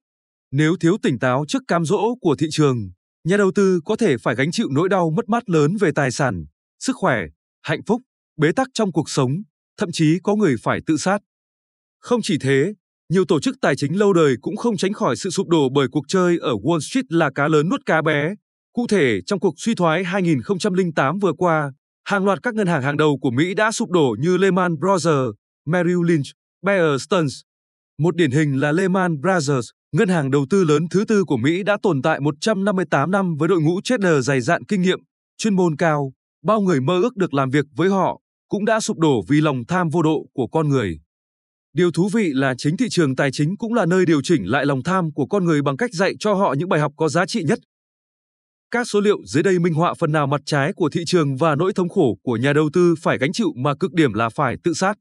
Nếu 0.50 0.76
thiếu 0.80 0.96
tỉnh 1.02 1.18
táo 1.18 1.44
trước 1.48 1.62
cám 1.68 1.84
dỗ 1.84 2.14
của 2.20 2.36
thị 2.38 2.46
trường, 2.50 2.90
nhà 3.24 3.36
đầu 3.36 3.52
tư 3.54 3.80
có 3.84 3.96
thể 3.96 4.18
phải 4.18 4.34
gánh 4.34 4.52
chịu 4.52 4.68
nỗi 4.70 4.88
đau 4.88 5.10
mất 5.10 5.28
mát 5.28 5.50
lớn 5.50 5.76
về 5.80 5.90
tài 5.94 6.10
sản, 6.10 6.44
sức 6.78 6.96
khỏe, 6.96 7.18
hạnh 7.62 7.80
phúc, 7.86 8.02
bế 8.36 8.52
tắc 8.52 8.68
trong 8.74 8.92
cuộc 8.92 9.10
sống, 9.10 9.32
thậm 9.76 9.92
chí 9.92 10.18
có 10.22 10.34
người 10.34 10.56
phải 10.62 10.80
tự 10.86 10.96
sát. 10.96 11.18
Không 12.02 12.22
chỉ 12.22 12.38
thế, 12.38 12.74
nhiều 13.08 13.24
tổ 13.24 13.40
chức 13.40 13.60
tài 13.60 13.76
chính 13.76 13.98
lâu 13.98 14.12
đời 14.12 14.34
cũng 14.40 14.56
không 14.56 14.76
tránh 14.76 14.92
khỏi 14.92 15.16
sự 15.16 15.30
sụp 15.30 15.48
đổ 15.48 15.68
bởi 15.74 15.88
cuộc 15.92 16.04
chơi 16.08 16.38
ở 16.40 16.52
Wall 16.52 16.80
Street 16.80 17.04
là 17.08 17.30
cá 17.34 17.48
lớn 17.48 17.68
nuốt 17.68 17.86
cá 17.86 18.02
bé. 18.02 18.34
Cụ 18.72 18.86
thể, 18.86 19.20
trong 19.26 19.40
cuộc 19.40 19.54
suy 19.56 19.74
thoái 19.74 20.04
2008 20.04 21.18
vừa 21.18 21.32
qua, 21.32 21.72
hàng 22.04 22.24
loạt 22.24 22.42
các 22.42 22.54
ngân 22.54 22.66
hàng 22.66 22.82
hàng 22.82 22.96
đầu 22.96 23.18
của 23.20 23.30
Mỹ 23.30 23.54
đã 23.54 23.72
sụp 23.72 23.90
đổ 23.90 24.16
như 24.18 24.36
Lehman 24.36 24.78
Brothers, 24.78 25.30
Merrill 25.66 26.04
Lynch, 26.06 26.26
Bear 26.62 27.02
Stearns. 27.02 27.40
Một 27.98 28.16
điển 28.16 28.30
hình 28.30 28.60
là 28.60 28.72
Lehman 28.72 29.20
Brothers, 29.20 29.70
ngân 29.92 30.08
hàng 30.08 30.30
đầu 30.30 30.46
tư 30.50 30.64
lớn 30.64 30.86
thứ 30.90 31.04
tư 31.04 31.24
của 31.24 31.36
Mỹ 31.36 31.62
đã 31.62 31.76
tồn 31.82 32.02
tại 32.02 32.20
158 32.20 33.10
năm 33.10 33.36
với 33.36 33.48
đội 33.48 33.60
ngũ 33.60 33.80
trader 33.84 34.26
dày 34.26 34.40
dạn 34.40 34.64
kinh 34.64 34.82
nghiệm, 34.82 34.98
chuyên 35.38 35.54
môn 35.54 35.76
cao, 35.76 36.12
bao 36.44 36.60
người 36.60 36.80
mơ 36.80 37.00
ước 37.02 37.16
được 37.16 37.34
làm 37.34 37.50
việc 37.50 37.66
với 37.76 37.88
họ, 37.88 38.20
cũng 38.48 38.64
đã 38.64 38.80
sụp 38.80 38.98
đổ 38.98 39.22
vì 39.28 39.40
lòng 39.40 39.62
tham 39.68 39.88
vô 39.88 40.02
độ 40.02 40.26
của 40.32 40.46
con 40.46 40.68
người. 40.68 40.98
Điều 41.76 41.90
thú 41.90 42.08
vị 42.14 42.30
là 42.34 42.54
chính 42.58 42.76
thị 42.76 42.86
trường 42.90 43.16
tài 43.16 43.30
chính 43.32 43.56
cũng 43.56 43.74
là 43.74 43.86
nơi 43.86 44.06
điều 44.06 44.22
chỉnh 44.22 44.46
lại 44.46 44.66
lòng 44.66 44.82
tham 44.82 45.12
của 45.14 45.26
con 45.26 45.44
người 45.44 45.62
bằng 45.62 45.76
cách 45.76 45.90
dạy 45.92 46.14
cho 46.18 46.34
họ 46.34 46.54
những 46.58 46.68
bài 46.68 46.80
học 46.80 46.92
có 46.96 47.08
giá 47.08 47.26
trị 47.26 47.42
nhất. 47.42 47.58
Các 48.70 48.88
số 48.88 49.00
liệu 49.00 49.18
dưới 49.24 49.42
đây 49.42 49.58
minh 49.58 49.74
họa 49.74 49.94
phần 49.94 50.12
nào 50.12 50.26
mặt 50.26 50.40
trái 50.44 50.72
của 50.72 50.90
thị 50.90 51.02
trường 51.06 51.36
và 51.36 51.54
nỗi 51.54 51.72
thống 51.72 51.88
khổ 51.88 52.18
của 52.22 52.36
nhà 52.36 52.52
đầu 52.52 52.70
tư 52.72 52.94
phải 53.02 53.18
gánh 53.18 53.32
chịu 53.32 53.52
mà 53.56 53.74
cực 53.74 53.92
điểm 53.92 54.12
là 54.12 54.28
phải 54.28 54.56
tự 54.64 54.74
sát. 54.74 54.98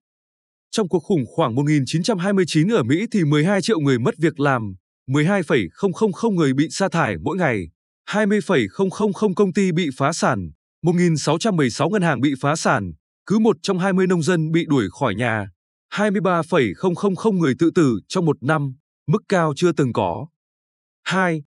Trong 0.72 0.90
cuộc 0.90 1.00
khủng 1.00 1.24
hoảng 1.38 1.56
1929 1.56 2.68
ở 2.68 2.84
Mỹ 2.84 3.06
thì 3.12 3.24
12 3.24 3.62
triệu 3.62 3.80
người 3.80 4.00
mất 4.00 4.18
việc 4.18 4.40
làm, 4.40 4.76
12,000 5.08 6.36
người 6.36 6.54
bị 6.54 6.68
sa 6.70 6.90
thải 6.90 7.18
mỗi 7.18 7.38
ngày, 7.38 7.68
20,000 8.06 9.34
công 9.36 9.54
ty 9.54 9.72
bị 9.72 9.90
phá 9.98 10.14
sản, 10.14 10.52
1.616 10.86 11.90
ngân 11.90 12.02
hàng 12.02 12.22
bị 12.22 12.34
phá 12.42 12.56
sản, 12.56 12.92
cứ 13.26 13.40
một 13.40 13.58
trong 13.62 13.80
20 13.80 14.08
nông 14.08 14.24
dân 14.24 14.52
bị 14.52 14.66
đuổi 14.66 14.86
khỏi 15.00 15.16
nhà, 15.16 15.48
23,000 15.92 17.40
người 17.40 17.54
tự 17.60 17.72
tử 17.76 18.00
trong 18.08 18.26
một 18.26 18.44
năm, 18.44 18.74
mức 19.08 19.22
cao 19.30 19.54
chưa 19.56 19.72
từng 19.72 19.94
có. 19.94 20.28
2. 21.04 21.44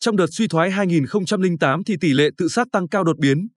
Trong 0.00 0.16
đợt 0.16 0.26
suy 0.30 0.48
thoái 0.48 0.70
2008 0.70 1.84
thì 1.84 1.96
tỷ 2.00 2.12
lệ 2.12 2.30
tự 2.36 2.48
sát 2.48 2.66
tăng 2.72 2.88
cao 2.88 3.04
đột 3.04 3.18
biến. 3.18 3.48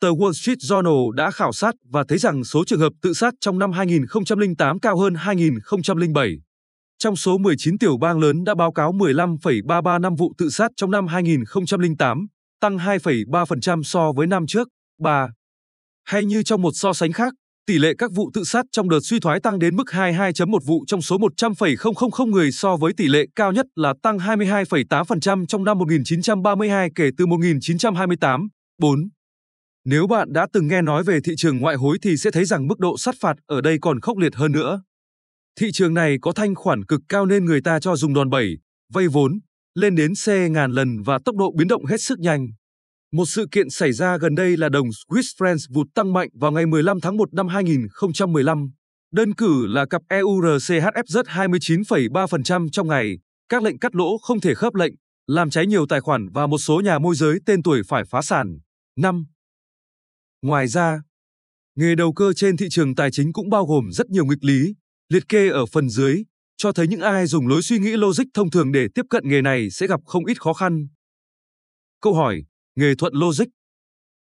Tờ 0.00 0.08
Wall 0.08 0.32
Street 0.32 0.58
Journal 0.58 1.10
đã 1.10 1.30
khảo 1.30 1.52
sát 1.52 1.74
và 1.84 2.04
thấy 2.08 2.18
rằng 2.18 2.44
số 2.44 2.64
trường 2.64 2.80
hợp 2.80 2.92
tự 3.02 3.12
sát 3.12 3.34
trong 3.40 3.58
năm 3.58 3.72
2008 3.72 4.80
cao 4.80 4.98
hơn 4.98 5.14
2007. 5.14 6.36
Trong 6.98 7.16
số 7.16 7.38
19 7.38 7.78
tiểu 7.78 7.96
bang 7.98 8.18
lớn 8.18 8.44
đã 8.44 8.54
báo 8.54 8.72
cáo 8.72 8.92
15,33 8.92 10.00
năm 10.00 10.14
vụ 10.14 10.32
tự 10.38 10.50
sát 10.50 10.70
trong 10.76 10.90
năm 10.90 11.06
2008, 11.06 12.26
tăng 12.60 12.76
2,3% 12.76 13.82
so 13.82 14.12
với 14.12 14.26
năm 14.26 14.46
trước. 14.46 14.68
3. 15.00 15.28
Hay 16.04 16.24
như 16.24 16.42
trong 16.42 16.62
một 16.62 16.72
so 16.74 16.92
sánh 16.92 17.12
khác, 17.12 17.32
tỷ 17.66 17.78
lệ 17.78 17.92
các 17.98 18.12
vụ 18.14 18.30
tự 18.34 18.44
sát 18.44 18.66
trong 18.72 18.88
đợt 18.88 19.00
suy 19.02 19.20
thoái 19.20 19.40
tăng 19.40 19.58
đến 19.58 19.76
mức 19.76 19.86
22.1 19.86 20.58
vụ 20.66 20.84
trong 20.86 21.02
số 21.02 21.18
100,000 21.18 22.30
người 22.30 22.52
so 22.52 22.76
với 22.76 22.92
tỷ 22.96 23.08
lệ 23.08 23.26
cao 23.34 23.52
nhất 23.52 23.66
là 23.76 23.94
tăng 24.02 24.18
22,8% 24.18 25.46
trong 25.46 25.64
năm 25.64 25.78
1932 25.78 26.90
kể 26.94 27.10
từ 27.18 27.26
1928. 27.26 28.48
4. 28.78 29.08
Nếu 29.84 30.06
bạn 30.06 30.32
đã 30.32 30.46
từng 30.52 30.68
nghe 30.68 30.82
nói 30.82 31.04
về 31.04 31.20
thị 31.24 31.32
trường 31.36 31.58
ngoại 31.58 31.76
hối 31.76 31.98
thì 32.02 32.16
sẽ 32.16 32.30
thấy 32.30 32.44
rằng 32.44 32.68
mức 32.68 32.78
độ 32.78 32.98
sát 32.98 33.14
phạt 33.20 33.36
ở 33.46 33.60
đây 33.60 33.78
còn 33.80 34.00
khốc 34.00 34.18
liệt 34.18 34.34
hơn 34.34 34.52
nữa. 34.52 34.82
Thị 35.60 35.72
trường 35.72 35.94
này 35.94 36.16
có 36.22 36.32
thanh 36.32 36.54
khoản 36.54 36.84
cực 36.84 37.00
cao 37.08 37.26
nên 37.26 37.44
người 37.44 37.60
ta 37.60 37.80
cho 37.80 37.96
dùng 37.96 38.14
đòn 38.14 38.30
bẩy, 38.30 38.58
vay 38.92 39.08
vốn, 39.08 39.40
lên 39.74 39.94
đến 39.94 40.14
xe 40.14 40.48
ngàn 40.48 40.72
lần 40.72 41.02
và 41.02 41.18
tốc 41.24 41.36
độ 41.36 41.52
biến 41.58 41.68
động 41.68 41.84
hết 41.84 42.00
sức 42.00 42.18
nhanh. 42.18 42.48
Một 43.12 43.24
sự 43.24 43.46
kiện 43.52 43.70
xảy 43.70 43.92
ra 43.92 44.18
gần 44.18 44.34
đây 44.34 44.56
là 44.56 44.68
đồng 44.68 44.88
Swiss 44.88 45.36
franc 45.38 45.74
vụt 45.74 45.86
tăng 45.94 46.12
mạnh 46.12 46.28
vào 46.34 46.52
ngày 46.52 46.66
15 46.66 47.00
tháng 47.00 47.16
1 47.16 47.34
năm 47.34 47.48
2015. 47.48 48.70
Đơn 49.12 49.34
cử 49.34 49.66
là 49.66 49.86
cặp 49.86 50.02
EURCHF 50.08 51.02
rớt 51.06 51.26
29,3% 51.26 52.68
trong 52.68 52.88
ngày, 52.88 53.18
các 53.48 53.62
lệnh 53.62 53.78
cắt 53.78 53.94
lỗ 53.94 54.18
không 54.18 54.40
thể 54.40 54.54
khớp 54.54 54.74
lệnh, 54.74 54.92
làm 55.26 55.50
cháy 55.50 55.66
nhiều 55.66 55.86
tài 55.88 56.00
khoản 56.00 56.28
và 56.28 56.46
một 56.46 56.58
số 56.58 56.80
nhà 56.80 56.98
môi 56.98 57.14
giới 57.14 57.38
tên 57.46 57.62
tuổi 57.62 57.82
phải 57.88 58.04
phá 58.04 58.22
sản. 58.22 58.58
5. 58.96 59.24
Ngoài 60.42 60.68
ra, 60.68 61.02
nghề 61.76 61.94
đầu 61.94 62.12
cơ 62.12 62.32
trên 62.32 62.56
thị 62.56 62.66
trường 62.70 62.94
tài 62.94 63.10
chính 63.10 63.32
cũng 63.32 63.50
bao 63.50 63.66
gồm 63.66 63.92
rất 63.92 64.10
nhiều 64.10 64.24
nghịch 64.24 64.44
lý, 64.44 64.74
liệt 65.08 65.28
kê 65.28 65.48
ở 65.48 65.66
phần 65.66 65.88
dưới, 65.88 66.24
cho 66.56 66.72
thấy 66.72 66.86
những 66.86 67.00
ai 67.00 67.26
dùng 67.26 67.48
lối 67.48 67.62
suy 67.62 67.78
nghĩ 67.78 67.96
logic 67.96 68.24
thông 68.34 68.50
thường 68.50 68.72
để 68.72 68.88
tiếp 68.94 69.02
cận 69.10 69.28
nghề 69.28 69.42
này 69.42 69.70
sẽ 69.70 69.86
gặp 69.86 70.00
không 70.06 70.26
ít 70.26 70.40
khó 70.40 70.52
khăn. 70.52 70.88
Câu 72.00 72.14
hỏi, 72.14 72.42
nghề 72.76 72.94
thuận 72.94 73.14
logic. 73.14 73.46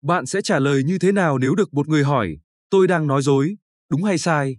Bạn 0.02 0.26
sẽ 0.26 0.42
trả 0.42 0.58
lời 0.58 0.82
như 0.84 0.98
thế 0.98 1.12
nào 1.12 1.38
nếu 1.38 1.54
được 1.54 1.74
một 1.74 1.88
người 1.88 2.04
hỏi, 2.04 2.36
tôi 2.70 2.86
đang 2.86 3.06
nói 3.06 3.22
dối, 3.22 3.56
đúng 3.90 4.04
hay 4.04 4.18
sai? 4.18 4.56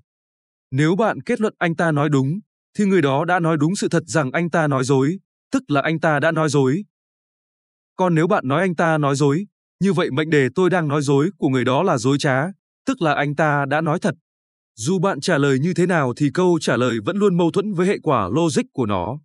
Nếu 0.72 0.96
bạn 0.96 1.22
kết 1.22 1.42
luận 1.42 1.54
anh 1.58 1.76
ta 1.76 1.92
nói 1.92 2.10
đúng, 2.10 2.40
thì 2.78 2.86
người 2.86 3.02
đó 3.02 3.26
đã 3.26 3.40
nói 3.40 3.58
đúng 3.58 3.76
sự 3.76 3.88
thật 3.90 4.04
rằng 4.06 4.32
anh 4.32 4.50
ta 4.50 4.68
nói 4.68 4.84
dối, 4.84 5.20
tức 5.52 5.64
là 5.68 5.82
anh 5.82 6.00
ta 6.00 6.20
đã 6.20 6.32
nói 6.32 6.50
dối. 6.50 6.84
Còn 7.96 8.16
nếu 8.16 8.28
bạn 8.28 8.48
nói 8.48 8.62
anh 8.62 8.76
ta 8.76 8.98
nói 8.98 9.16
dối, 9.16 9.46
như 9.80 9.94
vậy 9.94 10.12
mệnh 10.12 10.30
đề 10.30 10.48
tôi 10.56 10.70
đang 10.70 10.88
nói 10.88 11.02
dối 11.02 11.30
của 11.38 11.50
người 11.50 11.66
đó 11.66 11.84
là 11.84 11.98
dối 11.98 12.18
trá, 12.20 12.46
tức 12.86 13.02
là 13.02 13.14
anh 13.14 13.36
ta 13.36 13.66
đã 13.66 13.82
nói 13.82 14.00
thật. 14.00 14.16
Dù 14.76 15.00
bạn 15.00 15.22
trả 15.22 15.38
lời 15.38 15.60
như 15.60 15.74
thế 15.74 15.86
nào 15.86 16.14
thì 16.18 16.30
câu 16.34 16.60
trả 16.62 16.78
lời 16.78 17.00
vẫn 17.06 17.18
luôn 17.18 17.38
mâu 17.38 17.52
thuẫn 17.52 17.74
với 17.74 17.88
hệ 17.88 17.98
quả 18.04 18.28
logic 18.28 18.64
của 18.74 18.86
nó. 18.86 19.20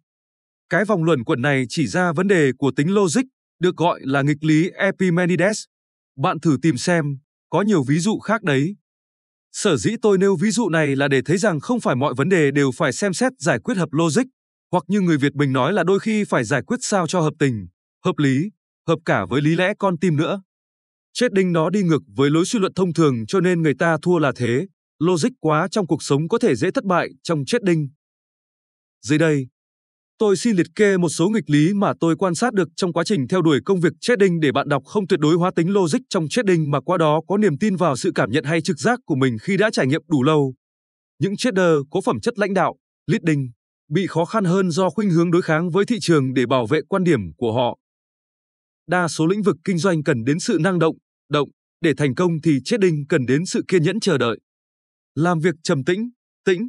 Cái 0.68 0.84
vòng 0.84 1.04
luẩn 1.04 1.24
quẩn 1.24 1.42
này 1.42 1.66
chỉ 1.68 1.86
ra 1.86 2.12
vấn 2.12 2.28
đề 2.28 2.52
của 2.58 2.70
tính 2.76 2.94
logic, 2.94 3.22
được 3.58 3.76
gọi 3.76 4.00
là 4.02 4.22
nghịch 4.22 4.44
lý 4.44 4.70
Epimenides. 4.70 5.64
Bạn 6.16 6.40
thử 6.40 6.56
tìm 6.62 6.76
xem, 6.76 7.18
có 7.50 7.62
nhiều 7.62 7.82
ví 7.82 7.98
dụ 7.98 8.18
khác 8.18 8.42
đấy. 8.42 8.76
Sở 9.52 9.76
dĩ 9.76 9.90
tôi 10.02 10.18
nêu 10.18 10.36
ví 10.36 10.50
dụ 10.50 10.68
này 10.68 10.96
là 10.96 11.08
để 11.08 11.22
thấy 11.24 11.38
rằng 11.38 11.60
không 11.60 11.80
phải 11.80 11.96
mọi 11.96 12.14
vấn 12.16 12.28
đề 12.28 12.50
đều 12.50 12.70
phải 12.72 12.92
xem 12.92 13.12
xét 13.12 13.32
giải 13.38 13.58
quyết 13.58 13.76
hợp 13.76 13.88
logic, 13.92 14.22
hoặc 14.70 14.84
như 14.88 15.00
người 15.00 15.18
Việt 15.18 15.34
mình 15.34 15.52
nói 15.52 15.72
là 15.72 15.84
đôi 15.84 15.98
khi 15.98 16.24
phải 16.24 16.44
giải 16.44 16.62
quyết 16.62 16.76
sao 16.80 17.06
cho 17.06 17.20
hợp 17.20 17.34
tình, 17.38 17.66
hợp 18.04 18.18
lý, 18.18 18.50
hợp 18.88 18.98
cả 19.04 19.24
với 19.24 19.42
lý 19.42 19.54
lẽ 19.54 19.74
con 19.78 19.98
tim 19.98 20.16
nữa. 20.16 20.42
Chết 21.12 21.32
đinh 21.32 21.52
nó 21.52 21.70
đi 21.70 21.82
ngược 21.82 22.02
với 22.16 22.30
lối 22.30 22.44
suy 22.44 22.58
luận 22.58 22.74
thông 22.74 22.92
thường 22.92 23.26
cho 23.28 23.40
nên 23.40 23.62
người 23.62 23.74
ta 23.78 23.96
thua 24.02 24.18
là 24.18 24.32
thế, 24.36 24.66
logic 24.98 25.30
quá 25.40 25.68
trong 25.70 25.86
cuộc 25.86 26.02
sống 26.02 26.28
có 26.28 26.38
thể 26.38 26.54
dễ 26.54 26.70
thất 26.70 26.84
bại 26.84 27.08
trong 27.22 27.44
chết 27.46 27.62
đinh. 27.62 27.88
Dưới 29.02 29.18
đây, 29.18 29.46
tôi 30.18 30.36
xin 30.36 30.56
liệt 30.56 30.66
kê 30.74 30.96
một 30.96 31.08
số 31.08 31.28
nghịch 31.28 31.50
lý 31.50 31.72
mà 31.74 31.92
tôi 32.00 32.16
quan 32.16 32.34
sát 32.34 32.54
được 32.54 32.68
trong 32.76 32.92
quá 32.92 33.04
trình 33.04 33.28
theo 33.28 33.42
đuổi 33.42 33.60
công 33.64 33.80
việc 33.80 33.92
trading 34.00 34.40
để 34.40 34.52
bạn 34.52 34.68
đọc 34.68 34.82
không 34.84 35.06
tuyệt 35.06 35.20
đối 35.20 35.34
hóa 35.34 35.50
tính 35.56 35.72
logic 35.72 35.98
trong 36.08 36.28
trading 36.28 36.70
mà 36.70 36.80
qua 36.80 36.98
đó 36.98 37.20
có 37.28 37.36
niềm 37.36 37.58
tin 37.58 37.76
vào 37.76 37.96
sự 37.96 38.12
cảm 38.14 38.30
nhận 38.30 38.44
hay 38.44 38.60
trực 38.60 38.78
giác 38.78 39.00
của 39.06 39.14
mình 39.14 39.36
khi 39.42 39.56
đã 39.56 39.70
trải 39.72 39.86
nghiệm 39.86 40.02
đủ 40.08 40.22
lâu. 40.22 40.54
Những 41.18 41.36
trader 41.36 41.76
có 41.90 42.00
phẩm 42.00 42.20
chất 42.20 42.38
lãnh 42.38 42.54
đạo, 42.54 42.76
leading, 43.06 43.50
bị 43.90 44.06
khó 44.06 44.24
khăn 44.24 44.44
hơn 44.44 44.70
do 44.70 44.90
khuynh 44.90 45.10
hướng 45.10 45.30
đối 45.30 45.42
kháng 45.42 45.70
với 45.70 45.84
thị 45.84 45.96
trường 46.00 46.34
để 46.34 46.46
bảo 46.46 46.66
vệ 46.66 46.80
quan 46.88 47.04
điểm 47.04 47.20
của 47.36 47.52
họ. 47.52 47.78
Đa 48.86 49.08
số 49.08 49.26
lĩnh 49.26 49.42
vực 49.42 49.56
kinh 49.64 49.78
doanh 49.78 50.02
cần 50.02 50.24
đến 50.24 50.38
sự 50.38 50.58
năng 50.60 50.78
động, 50.78 50.96
động, 51.30 51.48
để 51.80 51.92
thành 51.96 52.14
công 52.14 52.30
thì 52.42 52.58
trading 52.64 53.06
cần 53.08 53.26
đến 53.26 53.46
sự 53.46 53.64
kiên 53.68 53.82
nhẫn 53.82 54.00
chờ 54.00 54.18
đợi. 54.18 54.38
Làm 55.14 55.40
việc 55.40 55.54
trầm 55.62 55.84
tĩnh, 55.84 56.10
tĩnh. 56.44 56.68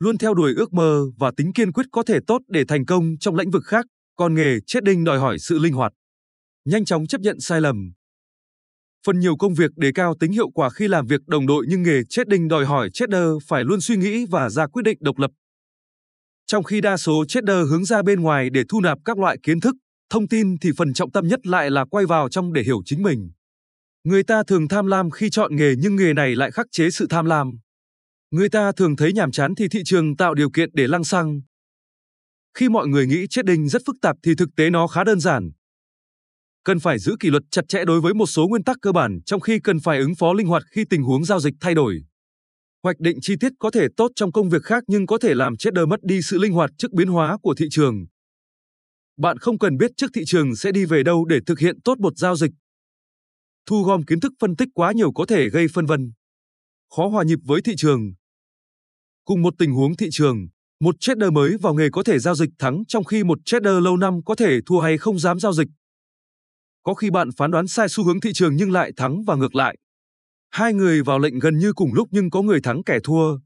Luôn 0.00 0.18
theo 0.18 0.34
đuổi 0.34 0.54
ước 0.56 0.72
mơ 0.72 1.06
và 1.18 1.32
tính 1.36 1.52
kiên 1.52 1.72
quyết 1.72 1.86
có 1.92 2.02
thể 2.02 2.18
tốt 2.26 2.42
để 2.48 2.64
thành 2.68 2.86
công 2.86 3.18
trong 3.20 3.34
lĩnh 3.34 3.50
vực 3.50 3.64
khác, 3.64 3.86
còn 4.16 4.34
nghề 4.34 4.56
chết 4.66 4.84
đinh 4.84 5.04
đòi 5.04 5.18
hỏi 5.18 5.38
sự 5.38 5.58
linh 5.58 5.72
hoạt. 5.72 5.92
Nhanh 6.64 6.84
chóng 6.84 7.06
chấp 7.06 7.20
nhận 7.20 7.40
sai 7.40 7.60
lầm. 7.60 7.92
Phần 9.06 9.20
nhiều 9.20 9.36
công 9.36 9.54
việc 9.54 9.70
đề 9.76 9.90
cao 9.94 10.14
tính 10.20 10.32
hiệu 10.32 10.50
quả 10.50 10.70
khi 10.70 10.88
làm 10.88 11.06
việc 11.06 11.20
đồng 11.26 11.46
đội 11.46 11.66
nhưng 11.68 11.82
nghề 11.82 12.00
chết 12.08 12.28
đinh 12.28 12.48
đòi 12.48 12.66
hỏi 12.66 12.90
trader 12.92 13.24
phải 13.48 13.64
luôn 13.64 13.80
suy 13.80 13.96
nghĩ 13.96 14.26
và 14.30 14.50
ra 14.50 14.66
quyết 14.66 14.82
định 14.82 14.98
độc 15.00 15.18
lập. 15.18 15.30
Trong 16.46 16.64
khi 16.64 16.80
đa 16.80 16.96
số 16.96 17.24
trader 17.28 17.70
hướng 17.70 17.84
ra 17.84 18.02
bên 18.02 18.20
ngoài 18.20 18.50
để 18.50 18.62
thu 18.68 18.80
nạp 18.80 18.98
các 19.04 19.18
loại 19.18 19.38
kiến 19.42 19.60
thức, 19.60 19.74
thông 20.10 20.28
tin 20.28 20.58
thì 20.58 20.70
phần 20.76 20.92
trọng 20.92 21.12
tâm 21.12 21.28
nhất 21.28 21.46
lại 21.46 21.70
là 21.70 21.84
quay 21.84 22.06
vào 22.06 22.28
trong 22.28 22.52
để 22.52 22.62
hiểu 22.62 22.82
chính 22.84 23.02
mình. 23.02 23.30
Người 24.04 24.22
ta 24.22 24.42
thường 24.46 24.68
tham 24.68 24.86
lam 24.86 25.10
khi 25.10 25.30
chọn 25.30 25.56
nghề 25.56 25.74
nhưng 25.78 25.96
nghề 25.96 26.12
này 26.12 26.36
lại 26.36 26.50
khắc 26.50 26.66
chế 26.72 26.90
sự 26.90 27.06
tham 27.10 27.26
lam. 27.26 27.50
Người 28.30 28.48
ta 28.48 28.72
thường 28.72 28.96
thấy 28.96 29.12
nhàm 29.12 29.30
chán 29.30 29.54
thì 29.54 29.68
thị 29.68 29.82
trường 29.84 30.16
tạo 30.16 30.34
điều 30.34 30.50
kiện 30.50 30.70
để 30.72 30.86
lăng 30.86 31.04
xăng. 31.04 31.40
Khi 32.54 32.68
mọi 32.68 32.86
người 32.86 33.06
nghĩ 33.06 33.26
chết 33.30 33.44
đinh 33.44 33.68
rất 33.68 33.82
phức 33.86 33.96
tạp 34.02 34.16
thì 34.22 34.34
thực 34.34 34.48
tế 34.56 34.70
nó 34.70 34.86
khá 34.86 35.04
đơn 35.04 35.20
giản. 35.20 35.50
Cần 36.64 36.80
phải 36.80 36.98
giữ 36.98 37.16
kỷ 37.20 37.30
luật 37.30 37.42
chặt 37.50 37.62
chẽ 37.68 37.84
đối 37.84 38.00
với 38.00 38.14
một 38.14 38.26
số 38.26 38.48
nguyên 38.48 38.64
tắc 38.64 38.76
cơ 38.82 38.92
bản, 38.92 39.18
trong 39.26 39.40
khi 39.40 39.60
cần 39.60 39.80
phải 39.80 39.98
ứng 39.98 40.14
phó 40.14 40.32
linh 40.32 40.46
hoạt 40.46 40.62
khi 40.70 40.84
tình 40.90 41.02
huống 41.02 41.24
giao 41.24 41.40
dịch 41.40 41.54
thay 41.60 41.74
đổi. 41.74 42.04
Hoạch 42.82 43.00
định 43.00 43.18
chi 43.22 43.34
tiết 43.40 43.52
có 43.58 43.70
thể 43.70 43.86
tốt 43.96 44.10
trong 44.16 44.32
công 44.32 44.48
việc 44.48 44.62
khác 44.62 44.84
nhưng 44.86 45.06
có 45.06 45.18
thể 45.18 45.34
làm 45.34 45.56
trader 45.56 45.88
mất 45.88 46.00
đi 46.02 46.22
sự 46.22 46.38
linh 46.38 46.52
hoạt 46.52 46.70
trước 46.78 46.92
biến 46.92 47.08
hóa 47.08 47.38
của 47.42 47.54
thị 47.54 47.66
trường. 47.70 48.06
Bạn 49.16 49.38
không 49.38 49.58
cần 49.58 49.76
biết 49.76 49.90
trước 49.96 50.10
thị 50.14 50.22
trường 50.26 50.56
sẽ 50.56 50.72
đi 50.72 50.84
về 50.84 51.02
đâu 51.02 51.24
để 51.24 51.38
thực 51.46 51.58
hiện 51.58 51.80
tốt 51.84 51.98
một 51.98 52.12
giao 52.16 52.36
dịch. 52.36 52.50
Thu 53.66 53.82
gom 53.82 54.04
kiến 54.04 54.20
thức 54.20 54.32
phân 54.40 54.56
tích 54.56 54.68
quá 54.74 54.92
nhiều 54.92 55.12
có 55.12 55.26
thể 55.26 55.48
gây 55.48 55.66
phân 55.74 55.86
vân. 55.86 56.12
Khó 56.96 57.08
hòa 57.08 57.24
nhịp 57.24 57.38
với 57.44 57.62
thị 57.62 57.74
trường. 57.76 58.12
Cùng 59.30 59.42
một 59.42 59.54
tình 59.58 59.72
huống 59.72 59.96
thị 59.96 60.08
trường, 60.10 60.48
một 60.80 60.94
trader 61.00 61.32
mới 61.32 61.56
vào 61.56 61.74
nghề 61.74 61.88
có 61.92 62.02
thể 62.02 62.18
giao 62.18 62.34
dịch 62.34 62.50
thắng 62.58 62.84
trong 62.88 63.04
khi 63.04 63.24
một 63.24 63.38
trader 63.44 63.82
lâu 63.82 63.96
năm 63.96 64.24
có 64.24 64.34
thể 64.34 64.60
thua 64.66 64.80
hay 64.80 64.98
không 64.98 65.18
dám 65.18 65.40
giao 65.40 65.52
dịch. 65.52 65.68
Có 66.82 66.94
khi 66.94 67.10
bạn 67.10 67.28
phán 67.36 67.50
đoán 67.50 67.66
sai 67.66 67.88
xu 67.88 68.04
hướng 68.04 68.20
thị 68.20 68.30
trường 68.34 68.56
nhưng 68.56 68.72
lại 68.72 68.92
thắng 68.96 69.24
và 69.24 69.34
ngược 69.34 69.54
lại. 69.54 69.76
Hai 70.50 70.74
người 70.74 71.02
vào 71.02 71.18
lệnh 71.18 71.38
gần 71.38 71.58
như 71.58 71.72
cùng 71.72 71.94
lúc 71.94 72.08
nhưng 72.10 72.30
có 72.30 72.42
người 72.42 72.60
thắng 72.60 72.82
kẻ 72.84 72.98
thua. 73.04 73.38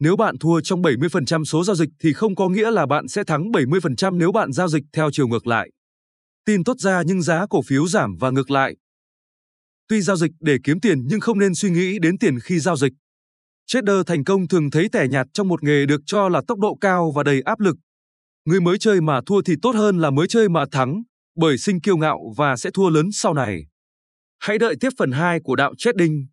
Nếu 0.00 0.16
bạn 0.16 0.38
thua 0.38 0.60
trong 0.60 0.82
70% 0.82 1.44
số 1.44 1.64
giao 1.64 1.76
dịch 1.76 1.90
thì 1.98 2.12
không 2.12 2.34
có 2.34 2.48
nghĩa 2.48 2.70
là 2.70 2.86
bạn 2.86 3.08
sẽ 3.08 3.24
thắng 3.24 3.50
70% 3.50 4.16
nếu 4.16 4.32
bạn 4.32 4.52
giao 4.52 4.68
dịch 4.68 4.84
theo 4.92 5.10
chiều 5.12 5.28
ngược 5.28 5.46
lại. 5.46 5.70
Tin 6.44 6.64
tốt 6.64 6.78
ra 6.78 7.02
nhưng 7.06 7.22
giá 7.22 7.46
cổ 7.50 7.62
phiếu 7.62 7.86
giảm 7.86 8.16
và 8.16 8.30
ngược 8.30 8.50
lại. 8.50 8.76
Tuy 9.88 10.00
giao 10.00 10.16
dịch 10.16 10.32
để 10.40 10.58
kiếm 10.64 10.80
tiền 10.80 11.06
nhưng 11.06 11.20
không 11.20 11.38
nên 11.38 11.54
suy 11.54 11.70
nghĩ 11.70 11.98
đến 11.98 12.18
tiền 12.18 12.40
khi 12.40 12.58
giao 12.58 12.76
dịch. 12.76 12.92
Trader 13.68 13.96
thành 14.06 14.24
công 14.24 14.48
thường 14.48 14.70
thấy 14.70 14.88
tẻ 14.92 15.06
nhạt 15.08 15.26
trong 15.32 15.48
một 15.48 15.62
nghề 15.62 15.86
được 15.86 16.00
cho 16.06 16.28
là 16.28 16.42
tốc 16.48 16.58
độ 16.58 16.78
cao 16.80 17.12
và 17.14 17.22
đầy 17.22 17.40
áp 17.40 17.60
lực. 17.60 17.76
Người 18.44 18.60
mới 18.60 18.78
chơi 18.78 19.00
mà 19.00 19.20
thua 19.26 19.42
thì 19.42 19.54
tốt 19.62 19.74
hơn 19.74 19.98
là 19.98 20.10
mới 20.10 20.28
chơi 20.28 20.48
mà 20.48 20.64
thắng, 20.72 21.02
bởi 21.36 21.58
sinh 21.58 21.80
kiêu 21.80 21.96
ngạo 21.96 22.20
và 22.36 22.56
sẽ 22.56 22.70
thua 22.74 22.90
lớn 22.90 23.08
sau 23.12 23.34
này. 23.34 23.66
Hãy 24.38 24.58
đợi 24.58 24.76
tiếp 24.80 24.88
phần 24.98 25.12
2 25.12 25.40
của 25.44 25.56
đạo 25.56 25.74
trading. 25.78 26.26